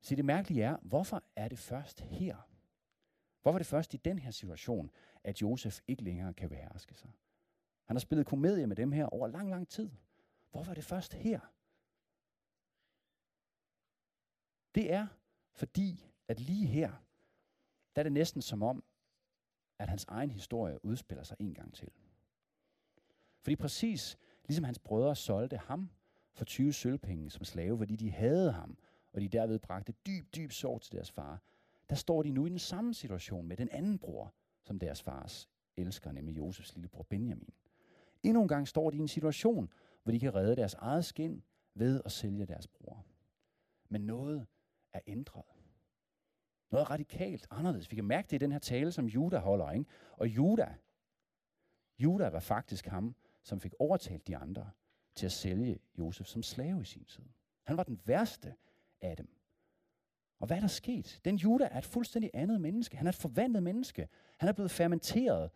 Så 0.00 0.16
det 0.16 0.24
mærkelige 0.24 0.64
er, 0.64 0.76
hvorfor 0.82 1.22
er 1.36 1.48
det 1.48 1.58
først 1.58 2.00
her? 2.00 2.36
Hvorfor 3.42 3.56
er 3.56 3.58
det 3.58 3.66
først 3.66 3.94
i 3.94 3.96
den 3.96 4.18
her 4.18 4.30
situation, 4.30 4.90
at 5.24 5.42
Josef 5.42 5.80
ikke 5.88 6.02
længere 6.02 6.34
kan 6.34 6.48
beherske 6.48 6.94
sig? 6.94 7.10
Han 7.84 7.96
har 7.96 8.00
spillet 8.00 8.26
komedie 8.26 8.66
med 8.66 8.76
dem 8.76 8.92
her 8.92 9.06
over 9.06 9.26
lang, 9.26 9.50
lang 9.50 9.68
tid. 9.68 9.90
Hvorfor 10.50 10.70
er 10.70 10.74
det 10.74 10.84
først 10.84 11.14
her? 11.14 11.40
Det 14.74 14.92
er 14.92 15.06
fordi, 15.52 16.10
at 16.28 16.40
lige 16.40 16.66
her, 16.66 16.92
der 17.96 18.00
er 18.00 18.02
det 18.02 18.12
næsten 18.12 18.42
som 18.42 18.62
om, 18.62 18.84
at 19.78 19.88
hans 19.88 20.04
egen 20.08 20.30
historie 20.30 20.84
udspiller 20.84 21.24
sig 21.24 21.36
en 21.40 21.54
gang 21.54 21.74
til. 21.74 21.90
Fordi 23.40 23.56
præcis 23.56 24.18
ligesom 24.46 24.64
hans 24.64 24.78
brødre 24.78 25.16
solgte 25.16 25.56
ham 25.56 25.90
for 26.32 26.44
20 26.44 26.72
sølvpenge 26.72 27.30
som 27.30 27.44
slave, 27.44 27.78
fordi 27.78 27.96
de 27.96 28.10
havde 28.10 28.52
ham, 28.52 28.78
og 29.12 29.20
de 29.20 29.28
derved 29.28 29.58
bragte 29.58 29.92
dyb, 30.06 30.34
dyb 30.34 30.52
sorg 30.52 30.82
til 30.82 30.92
deres 30.92 31.10
far, 31.10 31.42
der 31.90 31.94
står 31.94 32.22
de 32.22 32.30
nu 32.30 32.46
i 32.46 32.48
den 32.48 32.58
samme 32.58 32.94
situation 32.94 33.48
med 33.48 33.56
den 33.56 33.68
anden 33.68 33.98
bror, 33.98 34.34
som 34.62 34.78
deres 34.78 35.02
fars 35.02 35.48
elsker, 35.76 36.12
nemlig 36.12 36.36
Josefs 36.36 36.74
lillebror 36.74 37.02
Benjamin. 37.02 37.54
Endnu 38.22 38.42
en 38.42 38.48
gang 38.48 38.68
står 38.68 38.90
de 38.90 38.96
i 38.96 39.00
en 39.00 39.08
situation, 39.08 39.72
hvor 40.02 40.12
de 40.12 40.20
kan 40.20 40.34
redde 40.34 40.56
deres 40.56 40.74
eget 40.74 41.04
skin 41.04 41.42
ved 41.74 42.02
at 42.04 42.12
sælge 42.12 42.46
deres 42.46 42.68
bror. 42.68 43.04
Men 43.88 44.00
noget 44.00 44.46
er 44.92 45.00
ændret. 45.06 45.44
Noget 46.70 46.90
radikalt 46.90 47.46
anderledes. 47.50 47.90
Vi 47.90 47.96
kan 47.96 48.04
mærke 48.04 48.26
det 48.30 48.36
i 48.36 48.38
den 48.38 48.52
her 48.52 48.58
tale, 48.58 48.92
som 48.92 49.06
Juda 49.06 49.38
holder. 49.38 49.70
Ikke? 49.70 49.86
Og 50.12 50.28
Juda, 50.28 50.74
Juda 51.98 52.28
var 52.28 52.40
faktisk 52.40 52.86
ham, 52.86 53.14
som 53.42 53.60
fik 53.60 53.74
overtalt 53.78 54.26
de 54.26 54.36
andre 54.36 54.70
til 55.14 55.26
at 55.26 55.32
sælge 55.32 55.78
Josef 55.98 56.26
som 56.26 56.42
slave 56.42 56.80
i 56.80 56.84
sin 56.84 57.04
tid. 57.04 57.24
Han 57.62 57.76
var 57.76 57.82
den 57.82 58.00
værste 58.04 58.54
af 59.00 59.16
dem. 59.16 59.28
Og 60.40 60.46
hvad 60.46 60.56
er 60.56 60.60
der 60.60 60.68
sket? 60.68 61.20
Den 61.24 61.36
Juda 61.36 61.68
er 61.70 61.78
et 61.78 61.84
fuldstændig 61.84 62.30
andet 62.34 62.60
menneske. 62.60 62.96
Han 62.96 63.06
er 63.06 63.08
et 63.08 63.16
forvandlet 63.16 63.62
menneske. 63.62 64.08
Han 64.38 64.48
er 64.48 64.52
blevet 64.52 64.70
fermenteret, 64.70 65.50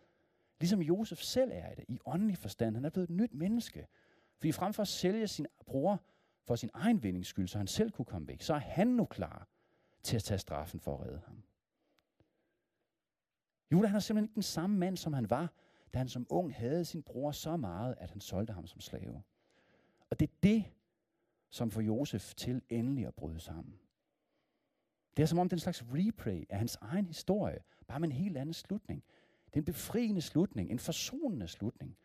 ligesom 0.59 0.81
Josef 0.81 1.19
selv 1.19 1.51
er 1.53 1.75
det, 1.75 1.85
i 1.87 1.99
åndelig 2.05 2.37
forstand. 2.37 2.75
Han 2.75 2.85
er 2.85 2.89
blevet 2.89 3.09
et 3.09 3.15
nyt 3.15 3.33
menneske. 3.33 3.87
Fordi 4.37 4.51
frem 4.51 4.73
for 4.73 4.81
at 4.81 4.87
sælge 4.87 5.27
sin 5.27 5.47
bror 5.65 6.03
for 6.43 6.55
sin 6.55 6.69
egen 6.73 7.03
vindings 7.03 7.27
skyld, 7.29 7.47
så 7.47 7.57
han 7.57 7.67
selv 7.67 7.91
kunne 7.91 8.05
komme 8.05 8.27
væk, 8.27 8.41
så 8.41 8.53
er 8.53 8.59
han 8.59 8.87
nu 8.87 9.05
klar 9.05 9.47
til 10.03 10.15
at 10.15 10.23
tage 10.23 10.37
straffen 10.37 10.79
for 10.79 10.97
at 10.97 11.07
redde 11.07 11.21
ham. 11.25 11.43
Judas 13.71 13.89
han 13.89 13.95
er 13.95 13.99
simpelthen 13.99 14.25
ikke 14.25 14.35
den 14.35 14.43
samme 14.43 14.77
mand, 14.77 14.97
som 14.97 15.13
han 15.13 15.29
var, 15.29 15.53
da 15.93 15.97
han 15.97 16.09
som 16.09 16.27
ung 16.29 16.55
havde 16.55 16.85
sin 16.85 17.03
bror 17.03 17.31
så 17.31 17.57
meget, 17.57 17.95
at 17.97 18.11
han 18.11 18.21
solgte 18.21 18.53
ham 18.53 18.67
som 18.67 18.81
slave. 18.81 19.23
Og 20.09 20.19
det 20.19 20.29
er 20.29 20.33
det, 20.43 20.65
som 21.49 21.71
får 21.71 21.81
Josef 21.81 22.35
til 22.35 22.61
endelig 22.69 23.05
at 23.07 23.15
bryde 23.15 23.39
sammen. 23.39 23.79
Det 25.17 25.23
er 25.23 25.27
som 25.27 25.39
om 25.39 25.49
det 25.49 25.53
er 25.53 25.57
en 25.57 25.73
slags 25.73 25.83
replay 25.83 26.45
af 26.49 26.57
hans 26.57 26.77
egen 26.81 27.05
historie, 27.05 27.59
bare 27.87 27.99
med 27.99 28.07
en 28.07 28.15
helt 28.15 28.37
anden 28.37 28.53
slutning. 28.53 29.03
Det 29.47 29.55
er 29.55 29.61
en 29.61 29.65
befriende 29.65 30.21
slutning, 30.21 30.71
en 30.71 30.79
forsonende 30.79 31.47
slutning. 31.47 31.97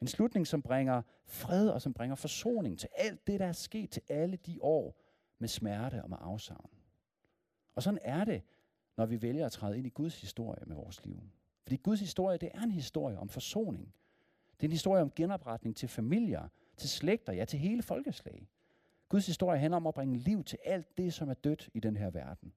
En 0.00 0.08
slutning, 0.08 0.46
som 0.46 0.62
bringer 0.62 1.02
fred 1.24 1.68
og 1.68 1.82
som 1.82 1.94
bringer 1.94 2.14
forsoning 2.14 2.78
til 2.78 2.88
alt 2.94 3.26
det, 3.26 3.40
der 3.40 3.46
er 3.46 3.52
sket 3.52 3.90
til 3.90 4.02
alle 4.08 4.36
de 4.36 4.58
år 4.60 5.00
med 5.38 5.48
smerte 5.48 6.02
og 6.02 6.10
med 6.10 6.18
afsavn. 6.20 6.70
Og 7.74 7.82
sådan 7.82 7.98
er 8.02 8.24
det, 8.24 8.42
når 8.96 9.06
vi 9.06 9.22
vælger 9.22 9.46
at 9.46 9.52
træde 9.52 9.78
ind 9.78 9.86
i 9.86 9.90
Guds 9.90 10.20
historie 10.20 10.64
med 10.66 10.76
vores 10.76 11.04
liv. 11.04 11.22
Fordi 11.62 11.76
Guds 11.76 12.00
historie, 12.00 12.38
det 12.38 12.50
er 12.54 12.62
en 12.62 12.70
historie 12.70 13.18
om 13.18 13.28
forsoning. 13.28 13.94
Det 14.56 14.62
er 14.62 14.68
en 14.68 14.72
historie 14.72 15.02
om 15.02 15.10
genopretning 15.10 15.76
til 15.76 15.88
familier, 15.88 16.48
til 16.76 16.88
slægter, 16.88 17.32
ja 17.32 17.44
til 17.44 17.58
hele 17.58 17.82
folkeslag. 17.82 18.48
Guds 19.08 19.26
historie 19.26 19.58
handler 19.58 19.76
om 19.76 19.86
at 19.86 19.94
bringe 19.94 20.18
liv 20.18 20.44
til 20.44 20.58
alt 20.64 20.98
det, 20.98 21.14
som 21.14 21.28
er 21.28 21.34
dødt 21.34 21.70
i 21.74 21.80
den 21.80 21.96
her 21.96 22.10
verden. 22.10 22.52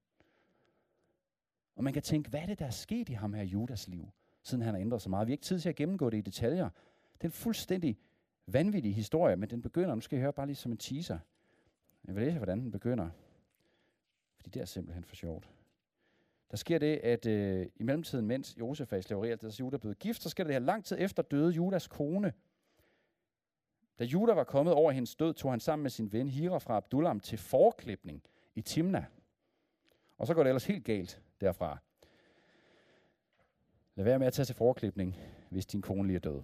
Og 1.76 1.84
man 1.84 1.94
kan 1.94 2.02
tænke, 2.02 2.30
hvad 2.30 2.42
er 2.42 2.46
det, 2.46 2.60
der 2.60 2.66
er 2.66 2.70
sket 2.70 3.10
i 3.10 3.14
ham 3.14 3.34
her 3.34 3.44
Judas 3.44 3.88
liv, 3.88 4.10
siden 4.44 4.64
han 4.64 4.74
har 4.74 4.82
ændret 4.82 5.02
så 5.02 5.10
meget? 5.10 5.28
Vi 5.28 5.32
har 5.32 5.34
ikke 5.34 5.44
tid 5.44 5.60
til 5.60 5.70
at 5.70 5.76
gennemgå 5.76 6.10
det 6.10 6.18
i 6.18 6.22
detaljer. 6.22 6.70
Det 7.14 7.22
er 7.24 7.28
en 7.28 7.32
fuldstændig 7.32 7.98
vanvittig 8.48 8.96
historie, 8.96 9.36
men 9.36 9.50
den 9.50 9.62
begynder, 9.62 9.96
nu 9.96 10.02
skal 10.02 10.18
I 10.18 10.22
høre 10.22 10.34
bare 10.34 10.46
lige 10.46 10.56
som 10.56 10.72
en 10.72 10.78
teaser. 10.78 11.20
Jeg 12.08 12.16
vil 12.16 12.24
læse, 12.24 12.38
hvordan 12.38 12.60
den 12.60 12.72
begynder. 12.72 13.10
Fordi 14.36 14.50
det 14.50 14.62
er 14.62 14.66
simpelthen 14.66 15.04
for 15.04 15.16
sjovt. 15.16 15.50
Der 16.52 16.58
sker 16.58 16.78
det, 16.78 16.98
at 16.98 17.26
øh, 17.26 17.68
i 17.76 17.84
mellemtiden, 17.84 18.28
mens 18.28 18.58
Josef 18.60 18.94
er 18.94 18.98
i 18.98 19.02
slaveri, 19.02 19.30
altså 19.30 19.58
Judas 19.60 19.78
er 19.78 19.82
blevet 19.82 20.00
gift, 20.00 20.22
så 20.22 20.30
sker 20.30 20.44
det 20.44 20.54
her 20.54 20.60
lang 20.60 20.86
tid 20.86 20.98
efter 21.00 21.24
døde 21.24 21.52
Judas 21.52 21.88
kone. 21.88 22.34
Da 24.00 24.04
Judas 24.04 24.36
var 24.36 24.44
kommet 24.44 24.74
over 24.74 24.92
hendes 24.92 25.16
død, 25.16 25.34
tog 25.34 25.52
han 25.52 25.60
sammen 25.60 25.84
med 25.84 25.92
sin 25.92 26.14
ven 26.14 26.28
Hira 26.28 26.58
fra 26.58 26.78
Abdullam 26.78 27.20
til 27.20 27.38
forklipning 27.38 28.24
i 28.56 28.62
Timna. 28.62 29.06
Og 30.18 30.28
så 30.28 30.34
går 30.34 30.44
det 30.44 30.50
ellers 30.50 30.66
helt 30.66 30.86
galt 30.86 31.22
derfra. 31.42 31.78
Lad 33.96 34.06
være 34.06 34.20
med 34.20 34.28
at 34.28 34.34
tage 34.34 34.46
til 34.46 34.56
forklipning, 34.56 35.16
hvis 35.50 35.66
din 35.66 35.82
kone 35.82 36.08
lige 36.08 36.16
er 36.16 36.20
død. 36.20 36.42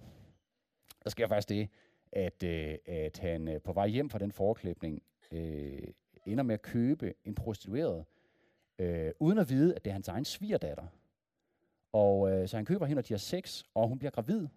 Der 1.04 1.10
sker 1.10 1.26
faktisk 1.28 1.48
det, 1.48 1.68
at, 2.12 2.42
øh, 2.42 2.78
at 2.86 3.18
han 3.18 3.48
øh, 3.48 3.60
på 3.60 3.72
vej 3.72 3.88
hjem 3.88 4.10
fra 4.10 4.18
den 4.18 4.32
forklipning 4.32 5.02
øh, 5.32 5.82
ender 6.26 6.44
med 6.44 6.54
at 6.54 6.62
købe 6.62 7.14
en 7.24 7.34
prostitueret, 7.34 8.04
øh, 8.78 9.12
uden 9.20 9.38
at 9.38 9.50
vide, 9.50 9.74
at 9.74 9.84
det 9.84 9.90
er 9.90 9.94
hans 9.94 10.08
egen 10.08 10.24
svigerdatter. 10.24 10.86
Og 11.92 12.32
øh, 12.32 12.48
så 12.48 12.56
han 12.56 12.64
køber 12.64 12.86
hende, 12.86 13.00
og 13.00 13.08
de 13.08 13.14
har 13.14 13.18
sex, 13.18 13.62
og 13.74 13.88
hun 13.88 13.98
bliver 13.98 14.10
gravid. 14.10 14.48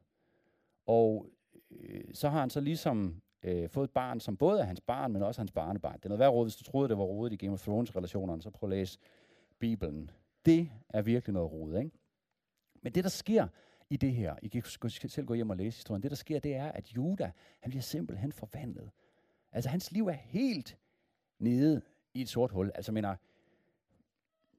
Og 0.86 1.30
øh, 1.72 2.04
så 2.14 2.30
har 2.30 2.40
han 2.40 2.50
så 2.50 2.60
ligesom 2.60 3.22
øh, 3.46 3.70
fået 3.70 3.84
et 3.84 3.92
barn, 3.92 4.20
som 4.20 4.38
både 4.38 4.60
er 4.60 4.64
hans 4.64 4.82
barn, 4.82 5.12
men 5.12 5.22
også 5.24 5.42
hans 5.42 5.52
barnebarn. 5.52 5.98
Det 5.98 6.06
er 6.06 6.10
noget 6.10 6.20
værd 6.20 6.30
råd, 6.30 6.46
hvis 6.46 6.56
du 6.56 6.64
troede, 6.64 6.90
det 6.90 6.98
var 6.98 7.04
rodet 7.04 7.34
i 7.34 7.36
Game 7.36 7.54
of 7.54 7.62
Thrones-relationerne, 7.62 8.42
så 8.42 8.50
prøv 8.50 8.70
at 8.70 8.78
læse 8.78 9.00
Bibelen. 9.60 10.12
Det 10.46 10.72
er 10.90 11.02
virkelig 11.02 11.34
noget 11.34 11.52
rodet, 11.52 11.80
ikke? 11.80 11.92
Men 12.82 12.94
det, 12.94 13.04
der 13.04 13.10
sker 13.10 13.48
i 13.90 13.98
det 13.98 14.14
her, 14.14 14.36
I 14.42 14.48
kan 14.48 14.64
selv 14.90 15.26
gå 15.26 15.34
hjem 15.34 15.50
og 15.50 15.58
læse 15.58 15.78
historien, 15.78 16.04
det, 16.04 16.12
der 16.12 16.18
sker, 16.18 16.40
det 16.40 16.56
er, 16.56 16.72
at 16.72 16.96
Juda, 16.96 17.32
han 17.60 17.70
bliver 17.70 17.82
simpelthen 17.82 18.32
forvandlet. 18.32 18.92
Altså, 19.52 19.70
hans 19.70 19.92
liv 19.92 20.08
er 20.08 20.12
helt 20.12 20.78
nede 21.40 21.82
i 22.14 22.22
et 22.22 22.30
sort 22.30 22.52
hul. 22.52 22.72
Altså, 22.76 22.92
mener, 22.92 23.16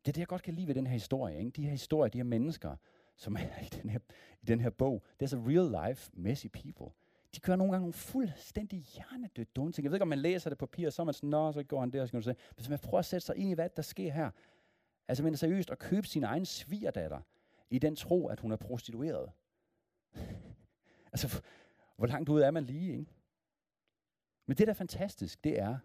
det 0.04 0.08
er 0.08 0.12
det, 0.12 0.18
jeg 0.18 0.28
godt 0.28 0.42
kan 0.42 0.54
lide 0.54 0.66
ved 0.66 0.74
den 0.74 0.86
her 0.86 0.92
historie. 0.92 1.38
Ikke? 1.38 1.50
De 1.50 1.62
her 1.62 1.70
historier, 1.70 2.10
de 2.10 2.18
her 2.18 2.24
mennesker, 2.24 2.76
som 3.16 3.36
er 3.36 3.62
i 3.62 3.68
den 3.82 3.90
her, 3.90 3.98
i 4.42 4.46
den 4.46 4.60
her 4.60 4.70
bog, 4.70 5.02
det 5.20 5.26
er 5.26 5.28
så 5.28 5.36
real 5.36 5.88
life, 5.88 6.10
messy 6.14 6.46
people. 6.46 6.92
De 7.36 7.40
kører 7.40 7.56
nogle 7.56 7.72
gange 7.72 7.82
nogle 7.82 7.92
fuldstændig 7.92 8.80
hjernedødt 8.80 9.56
dumme 9.56 9.72
ting. 9.72 9.84
Jeg 9.84 9.90
ved 9.90 9.96
ikke, 9.96 10.02
om 10.02 10.08
man 10.08 10.18
læser 10.18 10.50
det 10.50 10.58
på 10.58 10.66
papir, 10.66 10.90
så 10.90 11.02
er 11.02 11.04
man 11.04 11.14
sådan, 11.14 11.30
nå, 11.30 11.52
så 11.52 11.62
går 11.62 11.80
han 11.80 11.90
der, 11.90 12.06
så 12.06 12.16
du 12.16 12.22
se. 12.22 12.30
Men 12.30 12.36
hvis 12.56 12.68
man 12.68 12.78
prøver 12.78 12.98
at 12.98 13.04
sætte 13.04 13.26
sig 13.26 13.36
ind 13.36 13.50
i, 13.50 13.52
hvad 13.52 13.68
der 13.76 13.82
sker 13.82 14.12
her, 14.12 14.30
altså 15.08 15.24
men 15.24 15.36
seriøst 15.36 15.70
at 15.70 15.78
købe 15.78 16.06
sin 16.06 16.24
egen 16.24 16.46
svigerdatter, 16.46 17.20
i 17.70 17.78
den 17.78 17.96
tro, 17.96 18.26
at 18.26 18.40
hun 18.40 18.52
er 18.52 18.56
prostitueret. 18.56 19.30
altså, 21.12 21.42
hvor 21.96 22.06
langt 22.06 22.28
ud 22.28 22.40
er 22.40 22.50
man 22.50 22.64
lige, 22.64 22.98
ikke? 22.98 23.14
Men 24.46 24.56
det, 24.56 24.66
der 24.66 24.72
er 24.72 24.76
fantastisk, 24.76 25.44
det 25.44 25.60
er, 25.60 25.78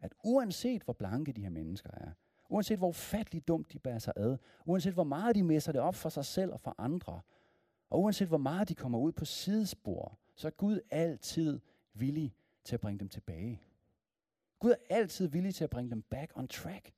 at 0.00 0.14
uanset 0.24 0.82
hvor 0.82 0.92
blanke 0.92 1.32
de 1.32 1.42
her 1.42 1.50
mennesker 1.50 1.90
er, 1.90 2.10
uanset 2.48 2.78
hvor 2.78 2.88
ufatteligt 2.88 3.48
dumt 3.48 3.72
de 3.72 3.78
bærer 3.78 3.98
sig 3.98 4.12
ad, 4.16 4.36
uanset 4.64 4.94
hvor 4.94 5.04
meget 5.04 5.34
de 5.34 5.42
messer 5.42 5.72
det 5.72 5.80
op 5.80 5.94
for 5.94 6.08
sig 6.08 6.24
selv 6.24 6.52
og 6.52 6.60
for 6.60 6.74
andre, 6.78 7.20
og 7.90 8.00
uanset 8.02 8.28
hvor 8.28 8.38
meget 8.38 8.68
de 8.68 8.74
kommer 8.74 8.98
ud 8.98 9.12
på 9.12 9.24
sidespor, 9.24 10.18
så 10.38 10.46
er 10.46 10.50
Gud 10.50 10.80
altid 10.90 11.60
villig 11.94 12.34
til 12.64 12.74
at 12.74 12.80
bringe 12.80 12.98
dem 12.98 13.08
tilbage. 13.08 13.62
Gud 14.58 14.70
er 14.70 14.76
altid 14.96 15.28
villig 15.28 15.54
til 15.54 15.64
at 15.64 15.70
bringe 15.70 15.90
dem 15.90 16.02
back 16.02 16.32
on 16.34 16.48
track. 16.48 16.92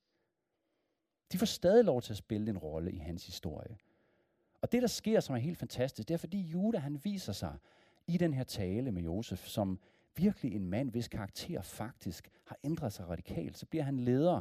De 1.33 1.39
får 1.39 1.47
stadig 1.47 1.85
lov 1.85 2.03
til 2.03 2.13
at 2.13 2.17
spille 2.17 2.51
en 2.51 2.59
rolle 2.59 2.93
i 2.93 2.99
hans 2.99 3.27
historie. 3.27 3.77
Og 4.63 4.73
det, 4.73 4.83
der 4.83 4.89
sker, 4.89 5.21
som 5.21 5.35
er 5.35 5.39
helt 5.39 5.59
fantastisk, 5.59 6.09
det 6.09 6.15
er, 6.15 6.19
fordi 6.19 6.41
Juda 6.41 6.79
han 6.79 7.01
viser 7.05 7.33
sig 7.33 7.57
i 8.07 8.17
den 8.17 8.35
her 8.35 8.45
tale 8.45 8.93
med 8.93 9.03
Josef, 9.03 9.47
som 9.47 9.79
virkelig 10.17 10.55
en 10.55 10.67
mand, 10.67 10.91
hvis 10.91 11.09
karakter 11.09 11.63
faktisk 11.63 12.31
har 12.45 12.59
ændret 12.65 12.93
sig 12.93 13.09
radikalt. 13.09 13.59
Så 13.59 13.67
bliver 13.67 13.85
han 13.85 14.01
leder 14.01 14.41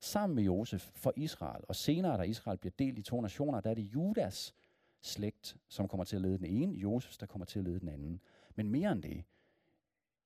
sammen 0.00 0.36
med 0.36 0.44
Josef 0.44 0.90
for 0.94 1.12
Israel. 1.16 1.64
Og 1.68 1.76
senere, 1.76 2.18
da 2.18 2.22
Israel 2.22 2.58
bliver 2.58 2.74
delt 2.78 2.98
i 2.98 3.02
to 3.02 3.20
nationer, 3.20 3.60
der 3.60 3.70
er 3.70 3.74
det 3.74 3.82
Judas 3.82 4.54
slægt, 5.00 5.56
som 5.68 5.88
kommer 5.88 6.04
til 6.04 6.16
at 6.16 6.22
lede 6.22 6.38
den 6.38 6.46
ene, 6.46 6.74
Josef, 6.74 7.16
der 7.16 7.26
kommer 7.26 7.46
til 7.46 7.58
at 7.58 7.64
lede 7.64 7.80
den 7.80 7.88
anden. 7.88 8.20
Men 8.58 8.70
mere 8.70 8.92
end 8.92 9.02
det, 9.02 9.24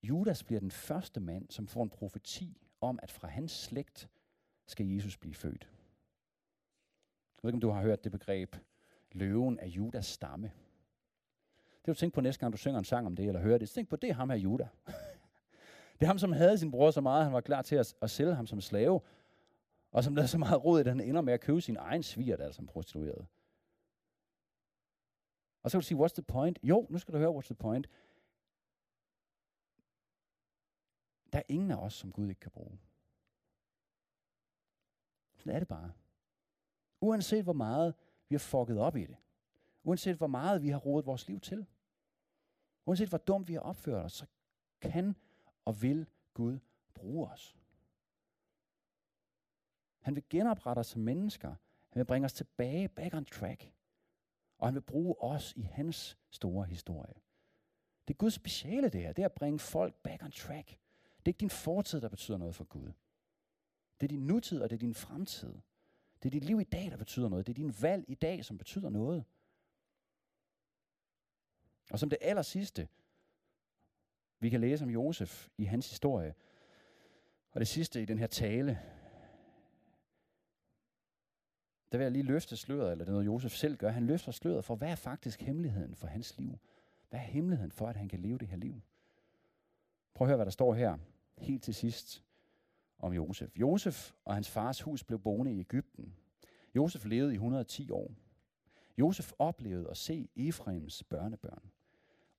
Judas 0.02 0.44
bliver 0.44 0.60
den 0.60 0.70
første 0.70 1.20
mand, 1.20 1.50
som 1.50 1.66
får 1.66 1.82
en 1.82 1.90
profeti 1.90 2.62
om, 2.80 2.98
at 3.02 3.10
fra 3.10 3.28
hans 3.28 3.52
slægt 3.52 4.08
skal 4.66 4.86
Jesus 4.86 5.16
blive 5.16 5.34
født. 5.34 5.62
Jeg 7.36 7.42
ved 7.42 7.50
ikke, 7.50 7.56
om 7.56 7.60
du 7.60 7.70
har 7.70 7.82
hørt 7.82 8.04
det 8.04 8.12
begreb, 8.12 8.56
løven 9.12 9.58
af 9.58 9.66
Judas 9.66 10.06
stamme. 10.06 10.52
Det 11.64 11.86
du 11.86 11.94
tænke 11.94 12.14
på 12.14 12.20
næste 12.20 12.40
gang, 12.40 12.52
du 12.52 12.58
synger 12.58 12.78
en 12.78 12.84
sang 12.84 13.06
om 13.06 13.16
det, 13.16 13.26
eller 13.26 13.40
hører 13.40 13.58
det. 13.58 13.70
Tænk 13.70 13.88
på, 13.88 13.96
det 13.96 14.10
er 14.10 14.14
ham 14.14 14.30
her 14.30 14.36
Judas. 14.36 14.68
det 15.98 16.02
er 16.02 16.06
ham, 16.06 16.18
som 16.18 16.32
havde 16.32 16.58
sin 16.58 16.70
bror 16.70 16.90
så 16.90 17.00
meget, 17.00 17.24
han 17.24 17.32
var 17.32 17.40
klar 17.40 17.62
til 17.62 17.76
at, 17.76 17.94
at 18.02 18.10
sælge 18.10 18.34
ham 18.34 18.46
som 18.46 18.60
slave, 18.60 19.00
og 19.90 20.04
som 20.04 20.14
lavede 20.14 20.28
så 20.28 20.38
meget 20.38 20.64
råd, 20.64 20.80
at 20.80 20.86
han 20.86 21.00
ender 21.00 21.20
med 21.20 21.32
at 21.32 21.40
købe 21.40 21.60
sin 21.60 21.76
egen 21.76 22.02
sviger, 22.02 22.36
der 22.36 22.44
altså 22.44 22.56
som 22.56 22.66
prostitueret. 22.66 23.26
Og 25.62 25.70
så 25.70 25.76
vil 25.76 25.82
du 25.82 25.86
sige, 25.86 25.98
what's 25.98 26.14
the 26.14 26.22
point? 26.22 26.58
Jo, 26.62 26.86
nu 26.90 26.98
skal 26.98 27.14
du 27.14 27.18
høre, 27.18 27.30
what's 27.30 27.46
the 27.46 27.54
point. 27.54 27.88
Der 31.32 31.38
er 31.38 31.42
ingen 31.48 31.70
af 31.70 31.76
os, 31.76 31.94
som 31.94 32.12
Gud 32.12 32.28
ikke 32.28 32.40
kan 32.40 32.50
bruge. 32.50 32.78
Sådan 35.36 35.54
er 35.54 35.58
det 35.58 35.68
bare. 35.68 35.92
Uanset 37.00 37.44
hvor 37.44 37.52
meget 37.52 37.94
vi 38.28 38.34
har 38.34 38.38
fucket 38.38 38.78
op 38.78 38.96
i 38.96 39.06
det. 39.06 39.16
Uanset 39.84 40.16
hvor 40.16 40.26
meget 40.26 40.62
vi 40.62 40.68
har 40.68 40.78
rodet 40.78 41.06
vores 41.06 41.28
liv 41.28 41.40
til. 41.40 41.66
Uanset 42.86 43.08
hvor 43.08 43.18
dumt 43.18 43.48
vi 43.48 43.54
har 43.54 43.60
opført 43.60 44.04
os, 44.04 44.12
så 44.12 44.26
kan 44.80 45.16
og 45.64 45.82
vil 45.82 46.06
Gud 46.34 46.58
bruge 46.94 47.28
os. 47.28 47.56
Han 50.00 50.14
vil 50.14 50.24
genoprette 50.30 50.80
os 50.80 50.86
som 50.86 51.02
mennesker. 51.02 51.54
Han 51.88 52.00
vil 52.00 52.04
bringe 52.04 52.26
os 52.26 52.32
tilbage, 52.32 52.88
back 52.88 53.14
on 53.14 53.24
track. 53.24 53.72
Og 54.58 54.66
han 54.66 54.74
vil 54.74 54.80
bruge 54.80 55.22
os 55.22 55.52
i 55.56 55.62
hans 55.62 56.18
store 56.30 56.64
historie. 56.64 57.14
Det 58.08 58.14
er 58.14 58.18
Guds 58.18 58.34
speciale 58.34 58.88
det 58.88 59.00
her, 59.00 59.12
det 59.12 59.22
er 59.22 59.26
at 59.26 59.32
bringe 59.32 59.58
folk 59.58 59.94
back 59.94 60.22
on 60.22 60.30
track. 60.30 60.78
Det 61.22 61.28
er 61.28 61.34
ikke 61.34 61.40
din 61.40 61.50
fortid, 61.50 62.00
der 62.00 62.08
betyder 62.08 62.38
noget 62.38 62.54
for 62.54 62.64
Gud. 62.64 62.92
Det 64.00 64.06
er 64.06 64.08
din 64.08 64.26
nutid, 64.26 64.60
og 64.60 64.70
det 64.70 64.76
er 64.76 64.80
din 64.80 64.94
fremtid. 64.94 65.54
Det 66.22 66.28
er 66.28 66.30
dit 66.30 66.44
liv 66.44 66.60
i 66.60 66.64
dag, 66.64 66.90
der 66.90 66.96
betyder 66.96 67.28
noget. 67.28 67.46
Det 67.46 67.52
er 67.52 67.54
din 67.54 67.74
valg 67.80 68.04
i 68.08 68.14
dag, 68.14 68.44
som 68.44 68.58
betyder 68.58 68.90
noget. 68.90 69.24
Og 71.90 71.98
som 71.98 72.10
det 72.10 72.18
aller 72.20 72.42
sidste, 72.42 72.88
vi 74.38 74.50
kan 74.50 74.60
læse 74.60 74.84
om 74.84 74.90
Josef 74.90 75.48
i 75.58 75.64
hans 75.64 75.90
historie, 75.90 76.34
og 77.50 77.60
det 77.60 77.68
sidste 77.68 78.02
i 78.02 78.04
den 78.04 78.18
her 78.18 78.26
tale, 78.26 78.80
der 81.92 81.98
vil 81.98 82.04
jeg 82.04 82.12
lige 82.12 82.22
løfte 82.22 82.56
sløret, 82.56 82.92
eller 82.92 83.04
det 83.04 83.10
er 83.10 83.12
noget 83.12 83.26
Josef 83.26 83.52
selv 83.52 83.76
gør. 83.76 83.90
Han 83.90 84.06
løfter 84.06 84.32
sløret 84.32 84.64
for, 84.64 84.76
hvad 84.76 84.90
er 84.90 84.94
faktisk 84.94 85.40
hemmeligheden 85.40 85.94
for 85.94 86.06
hans 86.06 86.38
liv? 86.38 86.58
Hvad 87.10 87.20
er 87.20 87.24
hemmeligheden 87.24 87.72
for, 87.72 87.88
at 87.88 87.96
han 87.96 88.08
kan 88.08 88.20
leve 88.20 88.38
det 88.38 88.48
her 88.48 88.56
liv? 88.56 88.80
Prøv 90.14 90.26
at 90.26 90.28
høre, 90.28 90.36
hvad 90.36 90.46
der 90.46 90.50
står 90.50 90.74
her 90.74 90.98
helt 91.42 91.62
til 91.62 91.74
sidst 91.74 92.24
om 92.98 93.12
Josef. 93.12 93.60
Josef 93.60 94.12
og 94.24 94.34
hans 94.34 94.50
fars 94.50 94.82
hus 94.82 95.04
blev 95.04 95.18
boende 95.18 95.52
i 95.52 95.60
Ægypten. 95.60 96.14
Josef 96.74 97.04
levede 97.04 97.32
i 97.32 97.34
110 97.34 97.90
år. 97.90 98.10
Josef 98.98 99.32
oplevede 99.38 99.90
at 99.90 99.96
se 99.96 100.28
Efraims 100.36 101.04
børnebørn. 101.04 101.70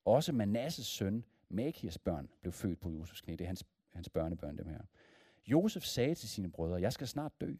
Også 0.06 0.32
Manasses 0.32 0.86
søn, 0.86 1.26
Makias 1.50 1.98
børn, 1.98 2.30
blev 2.42 2.54
født 2.54 2.80
på 2.80 2.90
Josefs 2.90 3.22
knæ. 3.22 3.32
Det 3.32 3.42
er 3.42 3.46
hans, 3.46 3.66
hans 3.90 4.10
børnebørn, 4.10 4.58
dem 4.58 4.68
her. 4.68 4.82
Josef 5.48 5.84
sagde 5.84 6.16
til 6.16 6.30
sine 6.30 6.52
brødre, 6.52 6.82
jeg 6.82 6.94
skal 6.94 7.08
snart 7.08 7.42
dø. 7.42 7.54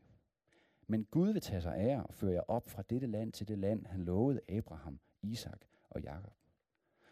Men 0.88 1.06
Gud 1.06 1.34
vil 1.34 1.42
tage 1.42 1.62
sig 1.62 1.76
af 1.76 2.02
og 2.02 2.14
føre 2.14 2.34
jer 2.34 2.42
op 2.48 2.70
fra 2.70 2.82
dette 2.82 3.08
land 3.08 3.32
til 3.32 3.48
det 3.48 3.58
land, 3.58 3.86
han 3.86 4.02
lovede 4.02 4.40
Abraham, 4.50 5.00
Isak 5.22 5.62
og 5.90 6.02
Jakob. 6.02 6.34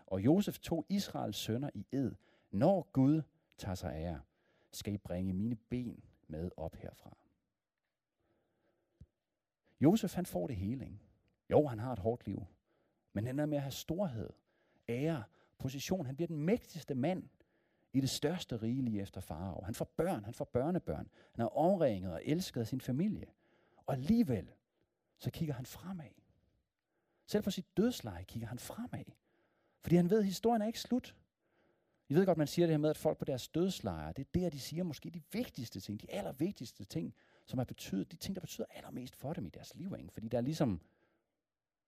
Og 0.05 0.21
Josef 0.21 0.59
tog 0.59 0.85
Israels 0.89 1.37
sønner 1.37 1.69
i 1.73 1.85
ed. 1.91 2.11
Når 2.51 2.89
Gud 2.91 3.21
tager 3.61 3.75
sig 3.75 3.93
af 3.93 4.01
jer, 4.01 4.19
skal 4.71 4.93
I 4.93 4.97
bringe 4.97 5.33
mine 5.33 5.55
ben 5.55 6.03
med 6.27 6.51
op 6.57 6.75
herfra. 6.75 7.17
Josef 9.81 10.13
han 10.13 10.25
får 10.25 10.47
det 10.47 10.55
hele, 10.55 10.85
ikke? 10.85 10.99
Jo, 11.49 11.67
han 11.67 11.79
har 11.79 11.93
et 11.93 11.99
hårdt 11.99 12.25
liv. 12.25 12.45
Men 13.13 13.25
han 13.25 13.39
er 13.39 13.45
med 13.45 13.57
at 13.57 13.63
have 13.63 13.71
storhed, 13.71 14.29
ære, 14.89 15.23
position. 15.57 16.05
Han 16.05 16.15
bliver 16.15 16.27
den 16.27 16.37
mægtigste 16.37 16.95
mand 16.95 17.29
i 17.93 18.01
det 18.01 18.09
største 18.09 18.61
rige 18.61 18.81
lige 18.81 19.01
efter 19.01 19.21
farao. 19.21 19.61
Han 19.63 19.75
får 19.75 19.85
børn, 19.85 20.23
han 20.23 20.33
får 20.33 20.45
børnebørn. 20.45 21.09
Han 21.31 21.45
er 21.45 21.57
omringet 21.57 22.13
og 22.13 22.21
elsket 22.25 22.61
af 22.61 22.67
sin 22.67 22.81
familie. 22.81 23.27
Og 23.85 23.93
alligevel, 23.93 24.51
så 25.17 25.31
kigger 25.31 25.53
han 25.53 25.65
fremad. 25.65 26.11
Selv 27.25 27.43
på 27.43 27.51
sit 27.51 27.77
dødsleje 27.77 28.23
kigger 28.23 28.47
han 28.47 28.59
fremad. 28.59 29.05
Fordi 29.81 29.95
han 29.95 30.09
ved, 30.09 30.19
at 30.19 30.25
historien 30.25 30.61
er 30.61 30.67
ikke 30.67 30.79
slut. 30.79 31.15
I 32.11 32.13
ved 32.13 32.25
godt, 32.25 32.37
man 32.37 32.47
siger 32.47 32.65
det 32.65 32.73
her 32.73 32.77
med, 32.77 32.89
at 32.89 32.97
folk 32.97 33.17
på 33.17 33.25
deres 33.25 33.47
dødslejre, 33.47 34.13
det 34.13 34.27
er 34.27 34.39
der, 34.39 34.49
de 34.49 34.59
siger 34.59 34.83
måske 34.83 35.09
de 35.09 35.21
vigtigste 35.31 35.79
ting, 35.79 36.01
de 36.01 36.11
allervigtigste 36.11 36.83
ting, 36.83 37.13
som 37.45 37.59
har 37.59 37.65
betydet, 37.65 38.11
de 38.11 38.15
ting, 38.15 38.35
der 38.35 38.41
betyder 38.41 38.67
allermest 38.69 39.15
for 39.15 39.33
dem 39.33 39.45
i 39.45 39.49
deres 39.49 39.75
liv. 39.75 39.95
Ikke? 39.97 40.13
Fordi 40.13 40.27
der 40.27 40.37
er 40.37 40.41
ligesom 40.41 40.81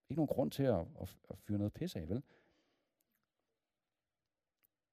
ikke 0.09 0.19
nogen 0.19 0.27
grund 0.27 0.51
til 0.51 0.63
at, 0.63 0.79
at, 1.01 1.17
at 1.29 1.37
fyre 1.37 1.57
noget 1.57 1.73
pisse 1.73 1.99
af, 1.99 2.09
vel? 2.09 2.23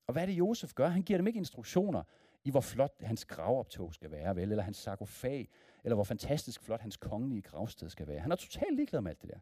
Og 0.06 0.12
hvad 0.12 0.22
er 0.22 0.26
det, 0.26 0.32
Josef 0.32 0.74
gør? 0.74 0.88
Han 0.88 1.02
giver 1.02 1.16
dem 1.16 1.26
ikke 1.26 1.38
instruktioner 1.38 2.02
i, 2.44 2.50
hvor 2.50 2.60
flot 2.60 2.94
hans 3.00 3.24
gravoptog 3.24 3.94
skal 3.94 4.10
være, 4.10 4.36
vel? 4.36 4.50
Eller 4.50 4.64
hans 4.64 4.76
sarkofag, 4.76 5.48
eller 5.84 5.94
hvor 5.94 6.04
fantastisk 6.04 6.62
flot 6.62 6.80
hans 6.80 6.96
kongelige 6.96 7.42
gravsted 7.42 7.88
skal 7.88 8.06
være. 8.06 8.20
Han 8.20 8.32
er 8.32 8.36
totalt 8.36 8.76
ligeglad 8.76 9.00
med 9.00 9.10
alt 9.10 9.22
det 9.22 9.30
der. 9.30 9.38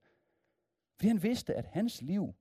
Fordi 0.97 1.09
han 1.09 1.23
vidste, 1.23 1.55
at 1.55 1.65
hans 1.65 2.03
liv, 2.03 2.35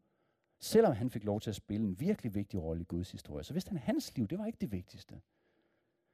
selvom 0.59 0.93
han 0.93 1.09
fik 1.09 1.23
lov 1.23 1.41
til 1.41 1.49
at 1.49 1.55
spille 1.55 1.87
en 1.87 1.99
virkelig 1.99 2.35
vigtig 2.35 2.63
rolle 2.63 2.81
i 2.81 2.85
Guds 2.85 3.11
historie, 3.11 3.43
så 3.43 3.53
vidste 3.53 3.69
han, 3.69 3.77
at 3.77 3.83
hans 3.83 4.15
liv, 4.15 4.27
det 4.27 4.39
var 4.39 4.45
ikke 4.45 4.57
det 4.61 4.71
vigtigste. 4.71 5.21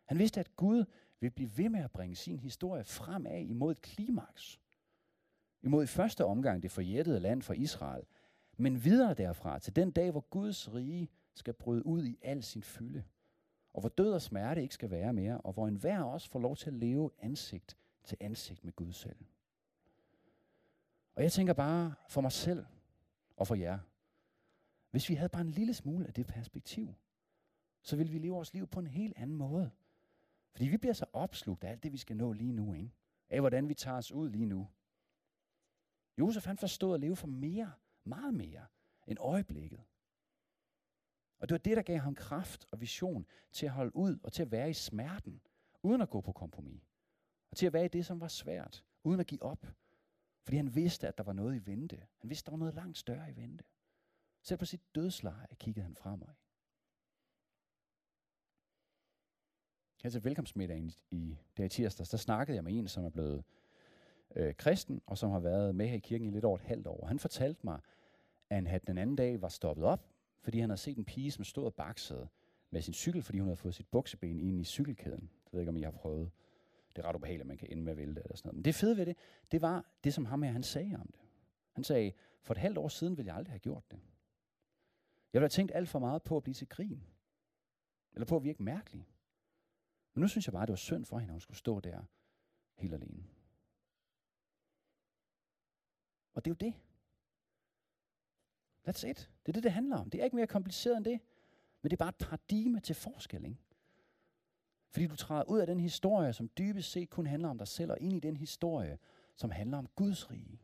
Han 0.06 0.20
vidste, 0.20 0.40
at 0.40 0.56
Gud 0.56 0.86
vil 1.20 1.30
blive 1.30 1.58
ved 1.58 1.70
med 1.70 1.80
at 1.80 1.92
bringe 1.92 2.16
sin 2.16 2.40
historie 2.40 2.84
fremad 2.84 3.42
imod 3.42 3.72
et 3.72 3.82
klimaks. 3.82 4.60
Imod 5.62 5.84
i 5.84 5.88
første 5.88 6.26
omgang 6.26 6.64
det 6.64 6.72
forjættede 6.72 7.20
land 7.20 7.42
for 7.42 7.54
Israel, 7.54 8.04
men 8.58 8.84
videre 8.84 9.14
derfra 9.14 9.60
til 9.60 9.76
den 9.76 9.92
dag, 9.92 10.12
hvor 10.12 10.26
Guds 10.30 10.74
rige 10.74 11.10
skal 11.34 11.54
bryde 11.54 11.86
ud 11.86 12.06
i 12.06 12.18
al 12.22 12.44
sin 12.44 12.64
fylde. 12.64 13.04
Og 13.74 13.80
hvor 13.80 13.90
død 13.90 14.14
og 14.14 14.22
smerte 14.22 14.62
ikke 14.62 14.74
skal 14.74 14.92
være 14.92 15.14
mere, 15.14 15.42
og 15.42 15.54
hvor 15.54 15.68
enhver 15.68 16.02
også 16.02 16.30
får 16.30 16.40
lov 16.40 16.56
til 16.56 16.68
at 16.68 16.74
leve 16.74 17.12
ansigt 17.20 17.78
til 18.04 18.18
ansigt 18.22 18.64
med 18.64 18.74
Gud 18.74 18.92
selv. 18.92 19.26
Og 21.16 21.24
jeg 21.24 21.32
tænker 21.32 21.54
bare 21.54 21.94
for 22.10 22.22
mig 22.22 22.32
selv 22.32 22.66
og 23.38 23.48
for 23.48 23.56
jer, 23.56 23.80
hvis 24.94 25.10
vi 25.10 25.16
havde 25.16 25.30
bare 25.30 25.42
en 25.42 25.52
lille 25.52 25.74
smule 25.74 26.08
af 26.08 26.14
det 26.14 26.28
perspektiv, 26.28 26.94
så 27.82 27.96
ville 27.96 28.12
vi 28.12 28.20
leve 28.20 28.34
vores 28.34 28.54
liv 28.54 28.68
på 28.68 28.80
en 28.80 28.88
helt 28.88 29.18
anden 29.18 29.38
måde. 29.38 29.72
Fordi 30.52 30.68
vi 30.68 30.78
bliver 30.78 30.94
så 30.94 31.06
opslugt 31.14 31.64
af 31.64 31.70
alt 31.72 31.84
det, 31.84 31.92
vi 31.92 31.98
skal 31.98 32.18
nå 32.18 32.34
lige 32.34 32.52
nu, 32.52 32.74
ikke? 32.74 32.92
af 33.30 33.40
hvordan 33.40 33.70
vi 33.70 33.74
tager 33.74 33.98
os 33.98 34.12
ud 34.12 34.30
lige 34.30 34.46
nu. 34.46 34.68
Josef 36.18 36.46
han 36.46 36.58
forstod 36.58 36.94
at 36.94 37.00
leve 37.00 37.16
for 37.16 37.28
mere, 37.28 37.74
meget 38.04 38.34
mere, 38.34 38.66
end 39.08 39.20
øjeblikket. 39.20 39.84
Og 41.40 41.50
det 41.50 41.54
var 41.54 41.60
det, 41.60 41.78
der 41.78 41.84
gav 41.84 41.98
ham 41.98 42.16
kraft 42.16 42.68
og 42.72 42.82
vision 42.82 43.26
til 43.52 43.66
at 43.66 43.72
holde 43.72 43.96
ud 43.96 44.20
og 44.24 44.34
til 44.34 44.42
at 44.42 44.52
være 44.52 44.70
i 44.70 44.74
smerten, 44.74 45.42
uden 45.84 46.02
at 46.02 46.10
gå 46.10 46.22
på 46.22 46.32
kompromis. 46.32 46.82
Og 47.52 47.58
til 47.58 47.66
at 47.66 47.74
være 47.74 47.86
i 47.86 47.88
det, 47.88 48.06
som 48.06 48.22
var 48.22 48.28
svært, 48.28 48.86
uden 49.04 49.20
at 49.20 49.28
give 49.28 49.44
op. 49.44 49.68
Fordi 50.44 50.58
han 50.58 50.76
vidste, 50.76 51.08
at 51.08 51.18
der 51.18 51.24
var 51.24 51.34
noget 51.34 51.56
i 51.56 51.66
vente. 51.66 52.08
Han 52.18 52.30
vidste, 52.30 52.44
at 52.44 52.46
der 52.46 52.52
var 52.52 52.58
noget 52.58 52.74
langt 52.74 52.98
større 52.98 53.32
i 53.32 53.36
vente. 53.36 53.64
Selv 54.44 54.58
på 54.58 54.66
sit 54.66 54.96
dødsleje 54.96 55.48
kiggede 55.60 55.84
han 55.84 55.96
fremad. 55.96 56.28
Her 60.04 60.10
til 60.10 60.24
velkomstmiddagen 60.24 60.92
i 61.12 61.38
det 61.58 61.64
her 61.64 61.70
tirsdags, 61.70 62.10
der 62.10 62.18
snakkede 62.18 62.56
jeg 62.56 62.64
med 62.64 62.74
en, 62.74 62.88
som 62.88 63.06
er 63.06 63.10
blevet 63.10 63.44
øh, 64.36 64.56
kristen, 64.56 65.02
og 65.06 65.18
som 65.18 65.32
har 65.32 65.40
været 65.40 65.76
med 65.76 65.88
her 65.88 65.96
i 65.96 66.00
kirken 66.00 66.28
i 66.28 66.32
lidt 66.32 66.46
over 66.46 66.58
et 66.58 66.64
halvt 66.64 66.88
år. 66.88 67.06
Han 67.06 67.20
fortalte 67.20 67.62
mig, 67.64 67.80
at 68.50 68.68
han 68.68 68.82
den 68.88 68.98
anden 68.98 69.16
dag 69.16 69.42
var 69.42 69.50
stoppet 69.50 69.86
op, 69.86 70.08
fordi 70.42 70.60
han 70.60 70.70
havde 70.70 70.82
set 70.82 70.98
en 70.98 71.06
pige, 71.06 71.32
som 71.32 71.44
stod 71.44 71.66
og 71.66 71.74
baksede 71.74 72.28
med 72.70 72.82
sin 72.82 72.94
cykel, 72.94 73.24
fordi 73.24 73.40
hun 73.40 73.48
havde 73.48 73.58
fået 73.58 73.76
sit 73.76 73.88
bukseben 73.88 74.40
ind 74.40 74.60
i 74.60 74.64
cykelkæden. 74.64 75.30
Det 75.46 75.54
ved 75.54 75.60
ikke, 75.60 75.70
om 75.70 75.78
I 75.78 75.82
har 75.82 75.92
prøvet. 75.92 76.32
Det 76.96 77.06
er 77.06 77.10
ret 77.10 77.16
ubehageligt, 77.16 77.42
at 77.42 77.48
man 77.48 77.58
kan 77.58 77.68
ende 77.72 77.84
med 77.84 77.92
at 77.92 77.98
vælte 77.98 78.22
eller 78.22 78.36
sådan 78.36 78.48
noget. 78.48 78.56
Men 78.56 78.66
det 78.66 78.76
fede 78.76 78.98
ved 78.98 79.06
det, 79.06 79.18
det 79.52 79.62
var 79.62 79.86
det, 80.04 80.14
som 80.14 80.26
ham 80.26 80.44
her, 80.44 80.52
han 80.52 80.64
sagde 80.64 80.96
om 80.96 81.08
det. 81.08 81.22
Han 81.72 81.84
sagde, 81.84 82.12
for 82.42 82.54
et 82.54 82.58
halvt 82.58 82.78
år 82.78 82.88
siden 82.88 83.18
ville 83.18 83.28
jeg 83.28 83.36
aldrig 83.36 83.52
have 83.52 83.60
gjort 83.60 83.84
det. 83.92 84.00
Jeg 85.34 85.40
ville 85.40 85.44
have 85.44 85.50
tænkt 85.50 85.72
alt 85.76 85.90
for 85.90 86.00
meget 86.00 86.24
på 86.24 86.38
at 86.38 86.44
blive 86.44 86.54
til 86.54 86.70
grin. 86.70 87.04
Eller 88.14 88.26
på 88.26 88.36
at 88.36 88.44
virke 88.44 88.64
mærkelig. 88.64 89.08
Men 90.14 90.22
nu 90.22 90.28
synes 90.28 90.48
jeg 90.48 90.54
bare, 90.54 90.64
at 90.64 90.68
det 90.68 90.74
var 90.74 90.78
synd 90.78 91.06
for 91.06 91.20
hende, 91.20 91.32
at 91.32 91.34
hun 91.34 91.42
skulle 91.42 91.58
stå 91.58 91.80
der 91.80 92.04
helt 92.76 92.94
alene. 92.94 93.24
Og 96.34 96.46
det 96.46 96.52
er 96.52 96.56
jo 96.56 96.70
det. 96.70 96.74
That's 98.88 99.08
it. 99.08 99.32
Det 99.46 99.52
er 99.52 99.54
det, 99.54 99.64
det 99.64 99.72
handler 99.72 99.98
om. 99.98 100.10
Det 100.10 100.20
er 100.20 100.24
ikke 100.24 100.36
mere 100.36 100.48
kompliceret 100.48 100.98
end 100.98 101.06
det. 101.06 101.20
Men 101.82 101.90
det 101.90 101.94
er 101.94 102.06
bare 102.06 102.10
et 102.10 102.16
paradigme 102.16 102.80
til 102.80 102.96
forskel, 102.96 103.46
ikke? 103.46 103.58
Fordi 104.90 105.08
du 105.08 105.16
træder 105.16 105.44
ud 105.44 105.60
af 105.60 105.68
den 105.68 105.80
historie, 105.80 106.34
som 106.34 106.50
dybest 106.58 106.92
set 106.92 107.10
kun 107.10 107.26
handler 107.26 107.50
om 107.50 107.58
dig 107.58 107.68
selv, 107.68 107.92
og 107.92 107.98
ind 108.02 108.14
i 108.14 108.20
den 108.20 108.38
historie, 108.38 108.98
som 109.36 109.52
handler 109.52 109.78
om 109.78 109.88
Guds 109.96 110.32
rige. 110.32 110.62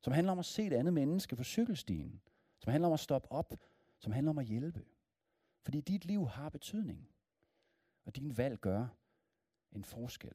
Som 0.00 0.12
handler 0.12 0.32
om 0.32 0.38
at 0.38 0.44
se 0.44 0.66
et 0.66 0.72
andet 0.72 0.94
menneske 0.94 1.36
på 1.36 1.44
cykelstien. 1.44 2.20
Som 2.58 2.70
handler 2.70 2.88
om 2.88 2.92
at 2.94 3.00
stoppe 3.00 3.32
op. 3.32 3.54
Som 3.98 4.12
handler 4.12 4.30
om 4.30 4.38
at 4.38 4.46
hjælpe. 4.46 4.84
Fordi 5.64 5.80
dit 5.80 6.04
liv 6.04 6.28
har 6.28 6.48
betydning. 6.48 7.10
Og 8.04 8.16
din 8.16 8.36
valg 8.36 8.58
gør 8.58 8.86
en 9.72 9.84
forskel. 9.84 10.34